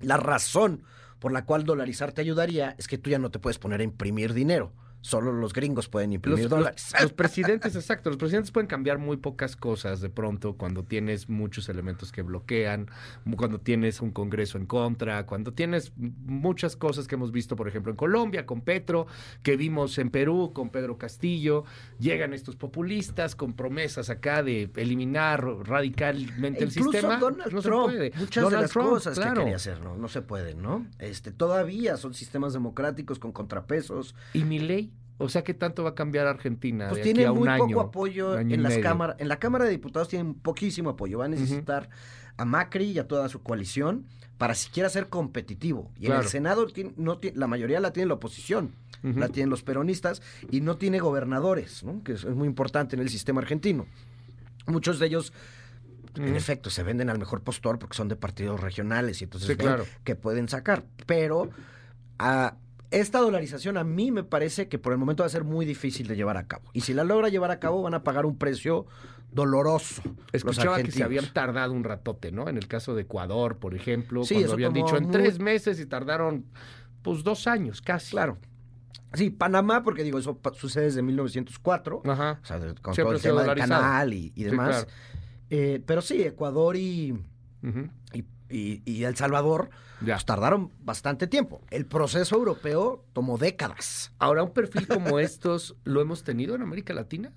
la 0.02 0.18
razón 0.18 0.84
por 1.20 1.32
la 1.32 1.46
cual 1.46 1.64
dolarizar 1.64 2.12
te 2.12 2.22
ayudaría 2.22 2.76
es 2.78 2.88
que 2.88 2.98
tú 2.98 3.10
ya 3.10 3.18
no 3.18 3.32
te 3.32 3.40
puedes 3.40 3.58
poner 3.58 3.80
a 3.80 3.84
imprimir 3.84 4.34
dinero. 4.34 4.74
Solo 5.06 5.34
los 5.34 5.52
gringos 5.52 5.90
pueden 5.90 6.14
imprimir 6.14 6.44
Los, 6.46 6.50
dólares. 6.50 6.90
los- 6.94 7.02
los 7.04 7.12
presidentes, 7.14 7.76
exacto, 7.76 8.10
los 8.10 8.16
presidentes 8.18 8.52
pueden 8.52 8.68
cambiar 8.68 9.00
muy 9.00 9.18
pocas 9.18 9.58
cosas 9.58 10.00
de 10.00 10.10
pronto 10.10 10.54
cuando 10.56 10.84
tienes 10.86 11.28
muchos 11.28 11.68
elementos 11.68 12.14
que 12.14 12.22
bloquean, 12.22 12.88
cuando 13.36 13.60
tienes 13.60 14.00
un 14.00 14.12
Congreso 14.12 14.58
en 14.58 14.66
contra, 14.66 15.26
cuando 15.26 15.52
tienes 15.54 15.92
muchas 15.98 16.78
cosas 16.78 17.06
que 17.10 17.16
hemos 17.16 17.34
visto, 17.34 17.58
por 17.58 17.68
ejemplo, 17.68 17.92
en 17.92 17.98
Colombia 17.98 18.46
con 18.46 18.62
Petro, 18.62 19.06
que 19.42 19.58
vimos 19.58 19.98
en 19.98 20.10
Perú 20.10 20.52
con 20.54 20.70
Pedro 20.70 20.98
Castillo, 20.98 21.66
llegan 22.00 22.34
estos 22.34 22.56
populistas 22.56 23.36
con 23.36 23.52
promesas 23.54 24.10
acá 24.10 24.42
de 24.42 24.72
eliminar 24.78 25.44
radicalmente 25.44 26.64
el 26.64 26.70
Incluso 26.70 26.92
sistema. 26.94 27.18
Donald 27.18 27.52
no 27.52 27.62
Trump, 27.62 27.92
se 27.92 27.98
puede. 27.98 28.12
muchas 28.18 28.50
de 28.50 28.56
las 28.62 28.72
Trump, 28.72 28.90
cosas 28.90 29.16
claro. 29.16 29.34
que 29.34 29.40
quería 29.42 29.56
hacer, 29.58 29.82
¿no? 29.82 29.98
No 29.98 30.08
se 30.08 30.22
pueden, 30.22 30.62
¿no? 30.62 30.88
Este, 31.00 31.34
todavía 31.34 31.98
son 31.98 32.14
sistemas 32.14 32.54
democráticos 32.54 33.20
con 33.20 33.34
contrapesos. 33.34 34.16
¿Y 34.34 34.46
mi 34.46 34.60
ley? 34.60 34.93
O 35.20 35.30
sea, 35.30 35.44
¿qué 35.44 35.54
tanto 35.54 35.84
va 35.84 35.92
a 35.92 35.96
cambiar 35.96 36.28
Argentina? 36.28 36.90
Pues 36.90 36.98
de 36.98 37.02
aquí 37.02 37.14
tiene 37.14 37.28
a 37.28 37.32
un 37.32 37.40
muy 37.40 37.48
año, 37.48 37.68
poco 37.68 37.82
apoyo 37.82 38.34
año 38.38 38.54
en 38.56 38.64
las 38.64 38.78
cámaras. 38.80 39.16
En 39.20 39.28
la 39.28 39.38
Cámara 39.40 39.66
de 39.66 39.72
Diputados 39.72 40.08
tienen 40.10 40.34
poquísimo 40.34 40.90
apoyo. 40.90 41.20
Va 41.20 41.26
a 41.26 41.30
necesitar 41.30 41.90
a 42.38 42.46
Macri 42.46 42.86
y 42.86 43.00
a 43.00 43.08
toda 43.08 43.30
su 43.30 43.42
coalición 43.44 44.06
para 44.38 44.56
siquiera 44.56 44.90
ser 44.90 45.10
competitivo. 45.10 45.92
Y 46.00 46.08
en 46.08 46.14
el 46.14 46.26
Senado 46.26 46.66
tiene- 46.68 46.94
no 46.98 47.20
tiene- 47.20 47.38
la 47.38 47.48
mayoría 47.48 47.80
la 47.80 47.94
tiene 47.94 48.08
la 48.08 48.16
oposición, 48.16 48.72
la 49.04 49.30
tienen 49.30 49.50
los 49.50 49.64
peronistas 49.64 50.22
y 50.50 50.62
no 50.62 50.78
tiene 50.78 51.00
gobernadores, 51.00 51.84
¿no? 51.84 52.04
que 52.04 52.14
es, 52.14 52.24
es 52.24 52.36
muy 52.36 52.48
importante 52.48 52.96
en 52.96 53.02
el 53.02 53.10
sistema 53.10 53.40
argentino. 53.42 53.86
Muchos 54.66 54.98
de 54.98 55.06
ellos, 55.08 55.32
en 56.16 56.36
efecto, 56.36 56.70
se 56.70 56.84
venden 56.84 57.10
al 57.10 57.20
mejor 57.20 57.42
postor 57.42 57.78
porque 57.80 57.96
son 57.96 58.08
de 58.08 58.16
partidos 58.16 58.60
regionales 58.62 59.22
y 59.22 59.26
entonces 59.26 59.48
Sí, 59.48 59.56
ven 59.56 59.68
claro. 59.68 59.86
que 60.04 60.16
pueden 60.16 60.48
sacar. 60.50 60.86
Pero 61.06 61.50
a 62.18 62.56
esta 63.00 63.20
dolarización 63.20 63.78
a 63.78 63.84
mí 63.84 64.12
me 64.12 64.24
parece 64.24 64.68
que 64.68 64.80
por 64.80 64.94
el 64.94 65.00
momento 65.00 65.24
va 65.24 65.28
a 65.28 65.30
ser 65.30 65.44
muy 65.44 65.66
difícil 65.66 66.08
de 66.08 66.16
llevar 66.16 66.38
a 66.38 66.48
cabo. 66.48 66.70
Y 66.74 66.82
si 66.82 66.94
la 66.94 67.04
logra 67.04 67.30
llevar 67.30 67.52
a 67.52 67.60
cabo, 67.60 67.82
van 67.82 67.94
a 67.94 68.04
pagar 68.04 68.26
un 68.26 68.38
precio 68.38 68.86
doloroso. 69.32 70.02
Escuchaba 70.32 70.82
que 70.82 70.92
se 70.92 71.04
habían 71.04 71.26
tardado 71.34 71.74
un 71.74 71.84
ratote, 71.84 72.32
¿no? 72.32 72.48
En 72.50 72.58
el 72.58 72.68
caso 72.68 72.94
de 72.96 73.02
Ecuador, 73.04 73.58
por 73.58 73.74
ejemplo, 73.76 74.24
Sí, 74.24 74.36
cuando 74.36 74.54
habían 74.54 74.74
dicho 74.74 74.96
en 74.98 75.04
muy- 75.06 75.12
tres 75.12 75.40
meses 75.40 75.80
y 75.80 75.86
tardaron, 75.86 76.46
pues, 77.02 77.24
dos 77.24 77.48
años 77.48 77.82
casi. 77.82 78.12
Claro. 78.12 78.38
Sí, 79.14 79.30
Panamá, 79.30 79.84
porque 79.84 80.04
digo, 80.04 80.18
eso 80.20 80.40
sucede 80.54 80.86
desde 80.86 81.02
1904. 81.04 82.02
Ajá. 82.06 82.40
O 82.42 82.46
sea, 82.46 82.58
con 82.82 82.94
Siempre 82.96 83.04
todo 83.04 83.12
el 83.16 83.22
tema 83.22 83.42
del 83.44 83.56
canal 83.56 84.14
y, 84.14 84.32
y 84.36 84.44
Sí, 84.44 84.44
demás. 84.46 84.70
claro. 84.86 84.88
Eh, 85.50 85.84
pero 85.86 86.02
sí, 86.02 86.24
Ecuador 86.24 86.76
y, 86.76 87.12
Ujú. 87.64 87.90
y, 88.14 88.24
y- 88.56 88.82
y 88.86 89.04
El 89.04 89.16
Salvador 89.16 89.70
Ya. 90.02 90.16
pues, 90.16 90.26
tardaron 90.26 90.72
bastante 90.84 91.28
tiempo. 91.28 91.62
El 91.72 91.86
proceso 91.86 92.36
europeo 92.36 93.04
tomó 93.14 93.38
décadas. 93.38 94.12
Ahora, 94.20 94.44
un 94.44 94.52
perfil 94.52 94.88
como 94.88 95.20
estos, 95.20 95.76
¿lo 95.84 96.02
hemos 96.02 96.24
tenido 96.24 96.56
en 96.56 96.62
América 96.62 96.94
Latina? 96.94 97.32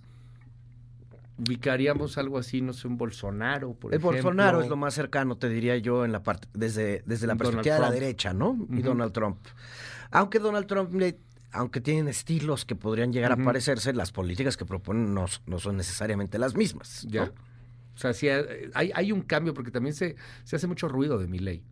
¿Ubicaríamos 1.38 2.16
algo 2.16 2.38
así, 2.38 2.62
no 2.62 2.72
sé, 2.72 2.88
un 2.88 2.96
Bolsonaro, 2.96 3.74
por 3.74 3.92
el 3.92 3.98
ejemplo? 4.00 4.12
Bolsonaro 4.22 4.62
es 4.62 4.68
lo 4.70 4.76
más 4.76 4.94
cercano, 4.94 5.36
te 5.36 5.50
diría 5.50 5.76
yo, 5.76 6.04
en 6.06 6.12
la 6.12 6.22
parte, 6.22 6.48
desde, 6.54 7.02
desde 7.04 7.26
la 7.26 7.34
Donald 7.34 7.38
perspectiva 7.56 7.74
de 7.74 7.80
la 7.82 7.86
Trump. 7.88 8.00
derecha, 8.00 8.32
¿no? 8.32 8.66
Y. 8.70 8.80
Donald 8.80 9.12
Trump. 9.12 9.38
Aunque 10.10 10.38
Donald 10.38 10.66
Trump, 10.66 10.94
le- 10.94 11.18
aunque 11.52 11.82
tienen 11.82 12.08
estilos 12.08 12.64
que 12.64 12.74
podrían 12.74 13.12
llegar 13.12 13.32
a 13.32 13.36
parecerse, 13.36 13.92
las 13.92 14.12
políticas 14.12 14.56
que 14.56 14.64
proponen 14.64 15.12
no, 15.12 15.26
no 15.46 15.58
son 15.58 15.76
necesariamente 15.76 16.38
las 16.38 16.54
mismas. 16.54 17.04
¿no? 17.04 17.10
Ya. 17.10 17.32
O 17.96 17.98
sea, 17.98 18.12
sí, 18.12 18.28
eh, 18.28 18.70
hay, 18.74 18.92
hay 18.94 19.10
un 19.10 19.22
cambio 19.22 19.54
porque 19.54 19.70
también 19.70 19.94
se, 19.94 20.16
se 20.44 20.56
hace 20.56 20.66
mucho 20.66 20.86
ruido 20.86 21.18
de 21.18 21.26
mi 21.26 21.38
ley. 21.38 21.64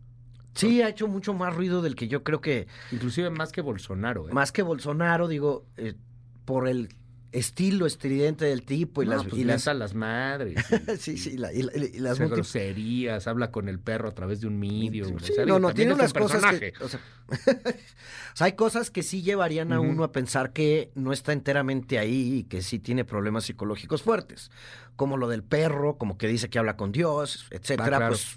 Sí, 0.55 0.81
ha 0.83 0.89
hecho 0.89 1.07
mucho 1.07 1.35
más 1.35 1.55
ruido 1.55 1.83
del 1.83 1.95
que 1.97 2.09
yo 2.09 2.23
creo 2.23 2.41
que, 2.41 2.67
Inclusive 2.93 3.29
más 3.31 3.53
que 3.53 3.61
Bolsonaro. 3.61 4.29
¿eh? 4.29 4.33
más 4.33 4.53
que 4.53 4.63
Bolsonaro, 4.63 5.29
digo, 5.29 5.67
eh, 5.77 5.95
por 6.45 6.69
el 6.69 6.89
estilo 7.35 7.85
estridente 7.85 8.45
del 8.45 8.63
tipo 8.63 9.03
y 9.03 9.07
No, 9.07 9.13
las... 9.17 9.25
pues 9.25 9.35
y 9.41 9.45
las 9.45 9.67
a 9.69 9.75
las 9.75 9.93
madres. 9.95 10.65
sí, 10.99 11.19
sí, 11.19 11.37
la- 11.37 11.53
y, 11.53 11.63
la- 11.63 11.73
y 11.77 11.99
las 11.99 12.19
multi- 12.21 12.31
groserías, 12.37 13.27
habla 13.27 13.51
con 13.51 13.69
el 13.69 13.79
perro 13.81 14.09
a 14.09 14.15
través 14.15 14.41
de 14.41 14.47
un 14.47 14.59
medio. 14.59 15.05
Sí, 15.07 15.15
o 15.15 15.19
sea, 15.21 15.45
no, 15.47 15.59
no, 15.59 15.75
tiene 15.75 15.91
es 15.91 15.95
un 15.97 16.01
unas 16.01 16.13
cosas 16.13 16.43
que, 16.55 16.73
personaje. 16.73 16.73
o 16.85 16.89
sea, 16.89 17.01
o 18.33 18.37
sea, 18.37 18.47
hay 18.47 18.53
cosas 18.53 18.91
que 18.91 19.03
sí 19.03 19.23
llevarían 19.23 19.73
a 19.73 19.81
uno 19.81 20.05
a 20.05 20.13
pensar 20.13 20.53
que 20.53 20.91
no 20.95 21.13
está 21.13 21.33
enteramente 21.33 21.99
ahí 21.99 22.39
y 22.39 22.45
que 22.45 22.63
sí 22.63 22.79
tiene 22.79 23.05
problemas 23.05 23.45
psicológicos 23.45 24.03
fuertes, 24.03 24.51
como 24.97 25.17
lo 25.17 25.29
del 25.29 25.43
perro, 25.43 25.97
como 25.99 26.17
que 26.19 26.29
dice 26.29 26.49
que 26.49 26.59
habla 26.59 26.77
con 26.77 26.93
Dios, 26.93 27.47
etcétera, 27.51 27.97
Ah, 27.97 27.99
claro. 27.99 28.09
pues 28.15 28.37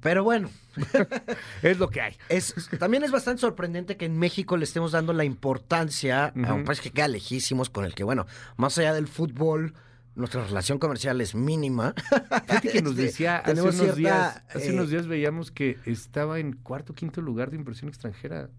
pero 0.00 0.24
bueno, 0.24 0.50
Es 1.62 1.78
lo 1.78 1.90
que 1.90 2.00
hay. 2.00 2.16
es, 2.28 2.54
también 2.78 3.02
es 3.04 3.10
bastante 3.10 3.40
sorprendente 3.40 3.96
que 3.96 4.04
en 4.06 4.18
México 4.18 4.56
le 4.56 4.64
estemos 4.64 4.92
dando 4.92 5.12
la 5.12 5.24
importancia 5.24 6.32
a 6.44 6.54
un 6.54 6.64
país 6.64 6.80
que 6.80 6.90
queda 6.90 7.08
lejísimos 7.08 7.70
con 7.70 7.84
el 7.84 7.94
que, 7.94 8.04
bueno, 8.04 8.26
más 8.56 8.78
allá 8.78 8.92
del 8.94 9.08
fútbol, 9.08 9.74
nuestra 10.14 10.44
relación 10.44 10.78
comercial 10.78 11.20
es 11.20 11.34
mínima. 11.34 11.94
Fíjate 12.46 12.68
que 12.70 12.82
nos 12.82 12.92
Este, 12.92 13.02
decía 13.02 13.36
hace 13.38 13.60
unos, 13.62 13.76
cierta, 13.76 13.94
días, 13.96 14.42
hace 14.48 14.70
eh, 14.70 14.74
unos 14.74 14.90
días 14.90 15.06
veíamos 15.06 15.50
que 15.50 15.78
estaba 15.84 16.38
en 16.38 16.52
cuarto 16.54 16.92
quinto 16.94 17.20
lugar 17.20 17.50
de 17.50 17.56
inversión 17.56 17.88
extranjera. 17.88 18.50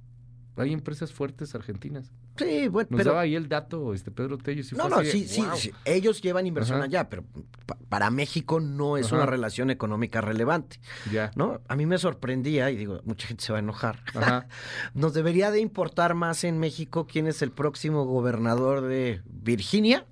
Hay 0.55 0.73
empresas 0.73 1.13
fuertes 1.13 1.55
argentinas. 1.55 2.11
Sí, 2.39 2.67
bueno, 2.67 2.87
Nos 2.91 2.97
pero 2.99 3.09
daba 3.11 3.21
ahí 3.21 3.35
el 3.35 3.47
dato 3.49 3.93
este 3.93 4.11
Pedro 4.11 4.37
Tello. 4.37 4.63
sí 4.63 4.75
No, 4.75 4.83
fue 4.83 4.89
no, 4.89 4.95
así 4.97 5.11
sí, 5.11 5.27
sí, 5.27 5.41
"Wow". 5.41 5.55
sí, 5.57 5.71
ellos 5.85 6.21
llevan 6.21 6.47
inversión 6.47 6.77
Ajá. 6.77 6.85
allá, 6.85 7.09
pero 7.09 7.23
pa- 7.65 7.77
para 7.89 8.09
México 8.09 8.59
no 8.59 8.97
es 8.97 9.07
Ajá. 9.07 9.15
una 9.17 9.25
relación 9.25 9.69
económica 9.69 10.21
relevante, 10.21 10.79
Ya. 11.11 11.31
¿no? 11.35 11.61
A 11.67 11.75
mí 11.75 11.85
me 11.85 11.97
sorprendía, 11.97 12.69
y 12.71 12.77
digo, 12.77 13.01
mucha 13.05 13.27
gente 13.27 13.43
se 13.43 13.51
va 13.51 13.59
a 13.59 13.61
enojar, 13.61 14.03
Ajá. 14.15 14.47
nos 14.93 15.13
debería 15.13 15.51
de 15.51 15.59
importar 15.59 16.15
más 16.15 16.43
en 16.43 16.57
México 16.59 17.05
quién 17.05 17.27
es 17.27 17.41
el 17.41 17.51
próximo 17.51 18.05
gobernador 18.05 18.81
de 18.81 19.21
Virginia. 19.25 20.05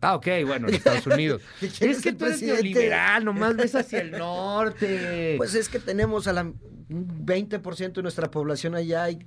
Ah, 0.00 0.16
ok, 0.16 0.26
bueno, 0.46 0.68
en 0.68 0.74
Estados 0.74 1.06
Unidos. 1.06 1.40
¿Y 1.62 1.68
quién 1.68 1.90
es 1.90 2.02
que 2.02 2.12
tú 2.12 2.26
eres 2.26 2.42
neoliberal, 2.42 3.24
nomás 3.24 3.56
ves 3.56 3.74
hacia 3.74 4.00
el 4.00 4.10
norte. 4.10 5.34
Pues 5.38 5.54
es 5.54 5.68
que 5.70 5.78
tenemos 5.78 6.26
a 6.26 6.32
la 6.34 6.52
20% 6.94 7.92
de 7.92 8.02
nuestra 8.02 8.30
población 8.30 8.74
allá 8.74 9.10
y 9.10 9.18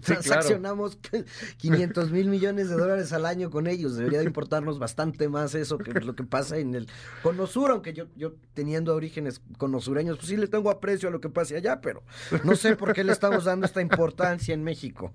transaccionamos 0.00 0.98
500 1.56 2.10
mil 2.10 2.28
millones 2.28 2.68
de 2.68 2.76
dólares 2.76 3.12
al 3.12 3.26
año 3.26 3.50
con 3.50 3.66
ellos. 3.66 3.96
Debería 3.96 4.20
de 4.20 4.24
importarnos 4.24 4.78
bastante 4.78 5.28
más 5.28 5.54
eso 5.54 5.78
que 5.78 5.92
lo 6.00 6.14
que 6.14 6.24
pasa 6.24 6.58
en 6.58 6.74
el 6.74 6.88
Cono 7.22 7.46
Sur, 7.46 7.70
aunque 7.70 7.92
yo, 7.92 8.06
yo 8.16 8.34
teniendo 8.54 8.94
orígenes 8.94 9.40
conosureños, 9.58 10.18
pues 10.18 10.28
sí 10.28 10.36
le 10.36 10.46
tengo 10.46 10.70
aprecio 10.70 11.08
a 11.08 11.12
lo 11.12 11.20
que 11.20 11.28
pase 11.28 11.56
allá, 11.56 11.80
pero 11.80 12.02
no 12.44 12.56
sé 12.56 12.76
por 12.76 12.92
qué 12.92 13.04
le 13.04 13.12
estamos 13.12 13.44
dando 13.44 13.66
esta 13.66 13.80
importancia 13.80 14.54
en 14.54 14.62
México. 14.62 15.12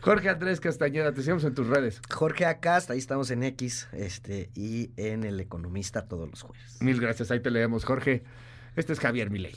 Jorge 0.00 0.28
Andrés 0.28 0.60
Castañeda, 0.60 1.12
te 1.12 1.22
seguimos 1.22 1.44
en 1.44 1.54
tus 1.54 1.66
redes. 1.66 2.00
Jorge 2.10 2.46
Acast, 2.46 2.90
ahí 2.90 2.98
estamos 2.98 3.30
en 3.30 3.42
X 3.44 3.88
este, 3.92 4.50
y 4.54 4.90
en 4.96 5.24
El 5.24 5.40
Economista 5.40 6.06
todos 6.06 6.28
los 6.28 6.42
jueves. 6.42 6.78
Mil 6.80 7.00
gracias, 7.00 7.30
ahí 7.30 7.40
te 7.40 7.50
leemos, 7.50 7.84
Jorge. 7.84 8.24
Este 8.76 8.92
es 8.92 9.00
Javier 9.00 9.30
Milei. 9.30 9.54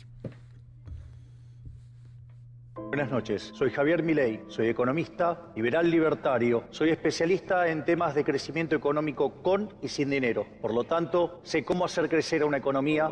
Buenas 2.87 3.11
noches, 3.11 3.51
soy 3.53 3.69
Javier 3.69 4.01
Milei, 4.01 4.39
soy 4.47 4.69
economista, 4.69 5.51
liberal 5.57 5.91
libertario, 5.91 6.63
soy 6.71 6.89
especialista 6.89 7.67
en 7.67 7.83
temas 7.83 8.15
de 8.15 8.23
crecimiento 8.23 8.77
económico 8.77 9.43
con 9.43 9.73
y 9.81 9.89
sin 9.89 10.09
dinero. 10.09 10.47
Por 10.61 10.73
lo 10.73 10.85
tanto, 10.85 11.41
sé 11.43 11.65
cómo 11.65 11.83
hacer 11.83 12.07
crecer 12.07 12.43
a 12.43 12.45
una 12.45 12.57
economía. 12.57 13.11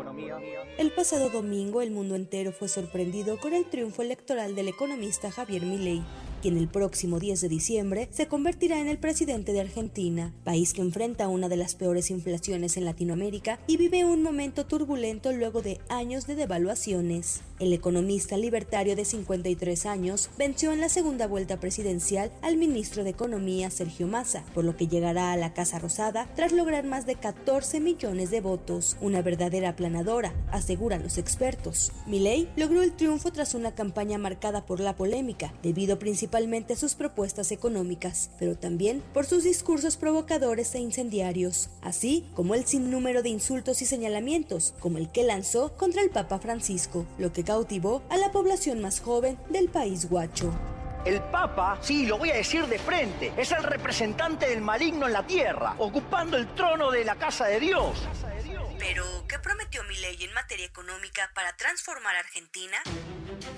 El 0.78 0.92
pasado 0.92 1.28
domingo 1.28 1.82
el 1.82 1.90
mundo 1.90 2.14
entero 2.14 2.52
fue 2.52 2.68
sorprendido 2.68 3.38
con 3.38 3.52
el 3.52 3.66
triunfo 3.66 4.00
electoral 4.00 4.54
del 4.54 4.68
economista 4.68 5.30
Javier 5.30 5.62
Milei, 5.62 6.02
quien 6.40 6.56
el 6.56 6.68
próximo 6.68 7.18
10 7.18 7.42
de 7.42 7.48
diciembre 7.48 8.08
se 8.12 8.28
convertirá 8.28 8.80
en 8.80 8.88
el 8.88 8.98
presidente 8.98 9.52
de 9.52 9.60
Argentina, 9.60 10.32
país 10.44 10.72
que 10.72 10.80
enfrenta 10.80 11.28
una 11.28 11.50
de 11.50 11.56
las 11.56 11.74
peores 11.74 12.10
inflaciones 12.10 12.78
en 12.78 12.86
Latinoamérica 12.86 13.58
y 13.66 13.76
vive 13.76 14.06
un 14.06 14.22
momento 14.22 14.64
turbulento 14.64 15.32
luego 15.32 15.60
de 15.60 15.80
años 15.90 16.26
de 16.26 16.34
devaluaciones. 16.34 17.42
El 17.58 17.72
economista 17.72 18.36
libertario 18.36 18.96
de 18.96 19.06
53 19.06 19.86
años 19.86 20.28
venció 20.36 20.72
en 20.72 20.80
la 20.82 20.90
segunda 20.90 21.26
vuelta 21.26 21.58
presidencial 21.58 22.30
al 22.42 22.58
ministro 22.58 23.02
de 23.02 23.10
Economía 23.10 23.70
Sergio 23.70 24.06
Massa, 24.06 24.44
por 24.52 24.62
lo 24.62 24.76
que 24.76 24.88
llegará 24.88 25.32
a 25.32 25.38
la 25.38 25.54
Casa 25.54 25.78
Rosada 25.78 26.28
tras 26.36 26.52
lograr 26.52 26.84
más 26.84 27.06
de 27.06 27.14
14 27.14 27.80
millones 27.80 28.30
de 28.30 28.42
votos, 28.42 28.98
una 29.00 29.22
verdadera 29.22 29.70
aplanadora, 29.70 30.34
aseguran 30.52 31.02
los 31.02 31.16
expertos. 31.16 31.92
Milei 32.06 32.46
logró 32.56 32.82
el 32.82 32.92
triunfo 32.92 33.32
tras 33.32 33.54
una 33.54 33.74
campaña 33.74 34.18
marcada 34.18 34.66
por 34.66 34.80
la 34.80 34.94
polémica, 34.94 35.54
debido 35.62 35.98
principalmente 35.98 36.74
a 36.74 36.76
sus 36.76 36.94
propuestas 36.94 37.52
económicas, 37.52 38.28
pero 38.38 38.54
también 38.58 39.02
por 39.14 39.24
sus 39.24 39.44
discursos 39.44 39.96
provocadores 39.96 40.74
e 40.74 40.80
incendiarios, 40.80 41.70
así 41.80 42.26
como 42.34 42.54
el 42.54 42.66
sinnúmero 42.66 43.22
de 43.22 43.30
insultos 43.30 43.80
y 43.80 43.86
señalamientos, 43.86 44.74
como 44.78 44.98
el 44.98 45.10
que 45.10 45.24
lanzó 45.24 45.74
contra 45.78 46.02
el 46.02 46.10
Papa 46.10 46.38
Francisco, 46.38 47.06
lo 47.16 47.32
que 47.32 47.45
cautivó 47.46 48.02
a 48.10 48.18
la 48.18 48.30
población 48.30 48.82
más 48.82 49.00
joven 49.00 49.38
del 49.48 49.70
país 49.70 50.10
guacho. 50.10 50.52
El 51.06 51.22
Papa, 51.22 51.78
sí, 51.80 52.04
lo 52.04 52.18
voy 52.18 52.30
a 52.30 52.34
decir 52.34 52.66
de 52.66 52.80
frente, 52.80 53.32
es 53.36 53.52
el 53.52 53.62
representante 53.62 54.48
del 54.48 54.60
maligno 54.60 55.06
en 55.06 55.12
la 55.12 55.24
tierra, 55.24 55.76
ocupando 55.78 56.36
el 56.36 56.52
trono 56.54 56.90
de 56.90 57.04
la 57.04 57.14
casa 57.14 57.46
de 57.46 57.60
Dios. 57.60 57.96
Pero, 58.80 59.04
¿qué 59.28 59.38
prometió 59.38 59.84
Milei 59.84 60.24
en 60.24 60.34
materia 60.34 60.66
económica 60.66 61.30
para 61.32 61.56
transformar 61.56 62.16
Argentina? 62.16 62.76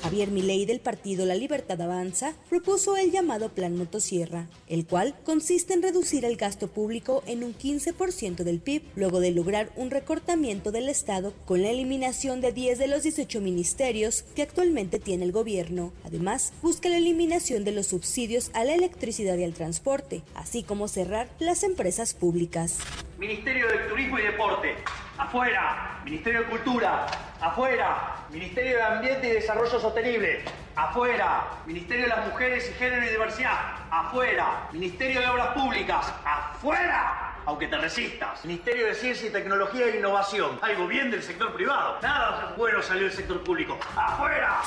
Javier 0.03 0.31
Milei 0.31 0.67
del 0.67 0.81
partido 0.81 1.27
La 1.27 1.35
Libertad 1.35 1.81
Avanza 1.81 2.35
propuso 2.49 2.97
el 2.97 3.11
llamado 3.11 3.51
Plan 3.51 3.77
Motosierra, 3.77 4.49
el 4.69 4.87
cual 4.87 5.15
consiste 5.25 5.75
en 5.75 5.83
reducir 5.83 6.25
el 6.25 6.37
gasto 6.37 6.69
público 6.69 7.23
en 7.27 7.45
un 7.45 7.55
15% 7.55 8.45
del 8.45 8.61
PIB, 8.61 8.83
luego 8.97 9.21
de 9.21 9.31
lograr 9.31 9.71
un 9.77 9.91
recortamiento 9.91 10.73
del 10.73 10.89
Estado 10.89 11.33
con 11.45 11.63
la 11.63 11.71
eliminación 11.71 12.41
de 12.41 12.53
10 12.53 12.79
de 12.79 12.87
los 12.89 13.03
18 13.03 13.41
ministerios 13.41 14.25
que 14.35 14.43
actualmente 14.43 14.99
tiene 14.99 15.25
el 15.25 15.33
gobierno. 15.33 15.93
Además, 16.05 16.53
busca 16.63 16.89
la 16.89 16.99
eliminación 16.99 17.65
de 17.65 17.73
los 17.73 17.87
subsidios 17.87 18.51
a 18.55 18.65
la 18.65 18.75
electricidad 18.75 19.37
y 19.37 19.45
al 19.45 19.55
transporte, 19.55 20.23
así 20.35 20.63
como 20.63 20.89
cerrar 20.89 21.29
las 21.39 21.63
empresas 21.63 22.15
públicas. 22.15 22.79
Ministerio 23.19 23.67
de 23.69 23.79
Turismo 23.89 24.19
y 24.19 24.23
Deporte, 24.23 24.75
afuera. 25.19 26.01
Ministerio 26.05 26.41
de 26.41 26.47
Cultura, 26.47 27.07
afuera. 27.41 28.15
Ministerio 28.31 28.77
de 28.77 28.83
Ambiente 28.83 29.29
y 29.29 29.33
Desarrollo 29.33 29.81
Sostenible, 29.81 30.45
afuera. 30.77 31.49
Ministerio 31.67 32.05
de 32.05 32.09
las 32.09 32.27
Mujeres 32.27 32.71
y 32.71 32.75
Género 32.75 33.07
y 33.07 33.11
Diversidad, 33.11 33.59
afuera. 33.91 34.69
Ministerio 34.73 35.21
de 35.21 35.29
Obras 35.29 35.49
Públicas, 35.49 36.13
afuera. 36.25 37.35
Aunque 37.47 37.67
te 37.67 37.79
resistas. 37.79 38.45
Ministerio 38.45 38.87
de 38.87 38.95
Ciencia 38.95 39.29
y 39.29 39.33
Tecnología 39.33 39.87
e 39.87 39.99
Innovación. 39.99 40.59
Algo 40.61 40.87
bien 40.87 41.11
del 41.11 41.23
sector 41.23 41.55
privado. 41.55 41.99
Nada 42.03 42.55
bueno 42.57 42.83
salió 42.83 43.05
del 43.05 43.13
sector 43.13 43.43
público. 43.43 43.79
¡Afuera! 43.97 44.61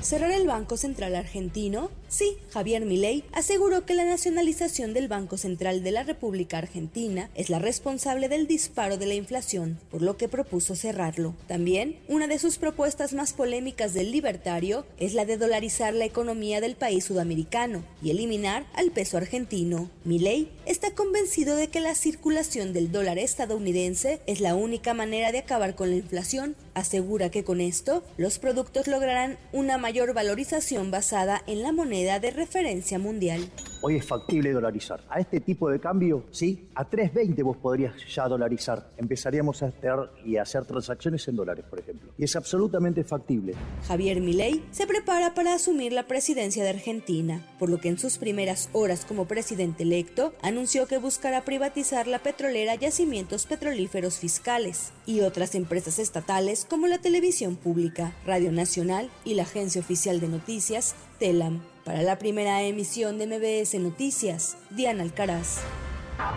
¿Cerrar 0.00 0.32
el 0.32 0.46
Banco 0.46 0.76
Central 0.76 1.14
argentino? 1.14 1.90
Sí, 2.14 2.38
Javier 2.52 2.84
Milei 2.84 3.24
aseguró 3.32 3.84
que 3.84 3.94
la 3.94 4.04
nacionalización 4.04 4.94
del 4.94 5.08
Banco 5.08 5.36
Central 5.36 5.82
de 5.82 5.90
la 5.90 6.04
República 6.04 6.58
Argentina 6.58 7.28
es 7.34 7.50
la 7.50 7.58
responsable 7.58 8.28
del 8.28 8.46
disparo 8.46 8.96
de 8.98 9.06
la 9.06 9.14
inflación, 9.14 9.80
por 9.90 10.00
lo 10.00 10.16
que 10.16 10.28
propuso 10.28 10.76
cerrarlo. 10.76 11.34
También, 11.48 11.98
una 12.06 12.28
de 12.28 12.38
sus 12.38 12.58
propuestas 12.58 13.14
más 13.14 13.32
polémicas 13.32 13.94
del 13.94 14.12
libertario 14.12 14.86
es 14.96 15.14
la 15.14 15.24
de 15.24 15.38
dolarizar 15.38 15.92
la 15.92 16.04
economía 16.04 16.60
del 16.60 16.76
país 16.76 17.02
sudamericano 17.02 17.82
y 18.00 18.10
eliminar 18.10 18.64
al 18.74 18.92
peso 18.92 19.16
argentino. 19.16 19.90
Milei 20.04 20.52
está 20.66 20.94
convencido 20.94 21.56
de 21.56 21.66
que 21.66 21.80
la 21.80 21.96
circulación 21.96 22.72
del 22.72 22.92
dólar 22.92 23.18
estadounidense 23.18 24.20
es 24.28 24.38
la 24.38 24.54
única 24.54 24.94
manera 24.94 25.32
de 25.32 25.38
acabar 25.38 25.74
con 25.74 25.90
la 25.90 25.96
inflación. 25.96 26.54
Asegura 26.74 27.30
que 27.30 27.42
con 27.42 27.60
esto 27.60 28.04
los 28.18 28.38
productos 28.38 28.86
lograrán 28.86 29.36
una 29.52 29.78
mayor 29.78 30.14
valorización 30.14 30.92
basada 30.92 31.42
en 31.48 31.62
la 31.62 31.72
moneda 32.04 32.20
de 32.20 32.30
referencia 32.32 32.98
mundial. 32.98 33.40
Hoy 33.80 33.96
es 33.96 34.06
factible 34.06 34.52
dolarizar. 34.52 35.02
A 35.08 35.20
este 35.20 35.40
tipo 35.40 35.70
de 35.70 35.78
cambio, 35.78 36.24
sí, 36.30 36.68
a 36.74 36.88
3.20 36.88 37.42
vos 37.42 37.56
podrías 37.56 37.94
ya 38.14 38.28
dolarizar. 38.28 38.90
Empezaríamos 38.96 39.62
a 39.62 39.66
hacer 39.66 40.10
y 40.24 40.36
a 40.36 40.42
hacer 40.42 40.64
transacciones 40.64 41.26
en 41.28 41.36
dólares, 41.36 41.64
por 41.68 41.80
ejemplo. 41.80 42.12
Y 42.18 42.24
es 42.24 42.36
absolutamente 42.36 43.04
factible. 43.04 43.54
Javier 43.86 44.20
Milei 44.20 44.62
se 44.70 44.86
prepara 44.86 45.34
para 45.34 45.54
asumir 45.54 45.92
la 45.92 46.06
presidencia 46.06 46.62
de 46.62 46.70
Argentina, 46.70 47.46
por 47.58 47.70
lo 47.70 47.78
que 47.78 47.88
en 47.88 47.98
sus 47.98 48.18
primeras 48.18 48.68
horas 48.72 49.04
como 49.06 49.26
presidente 49.26 49.82
electo 49.82 50.32
anunció 50.42 50.86
que 50.86 50.98
buscará 50.98 51.44
privatizar 51.44 52.06
la 52.06 52.18
petrolera 52.18 52.74
Yacimientos 52.74 53.46
Petrolíferos 53.46 54.18
Fiscales 54.18 54.92
y 55.06 55.20
otras 55.20 55.54
empresas 55.54 55.98
estatales 55.98 56.66
como 56.68 56.86
la 56.86 56.98
televisión 56.98 57.56
pública, 57.56 58.14
Radio 58.26 58.52
Nacional 58.52 59.10
y 59.24 59.34
la 59.34 59.44
agencia 59.44 59.80
oficial 59.80 60.20
de 60.20 60.28
noticias, 60.28 60.94
TELAM. 61.18 61.73
Para 61.84 62.02
la 62.02 62.18
primera 62.18 62.62
emisión 62.62 63.18
de 63.18 63.26
MBS 63.26 63.74
Noticias, 63.78 64.56
Diana 64.70 65.02
Alcaraz. 65.02 65.58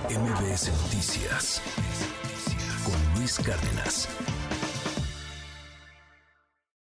MBS 0.09 0.71
Noticias 0.83 1.61
con 2.83 3.19
Luis 3.19 3.37
Cárdenas. 3.37 4.09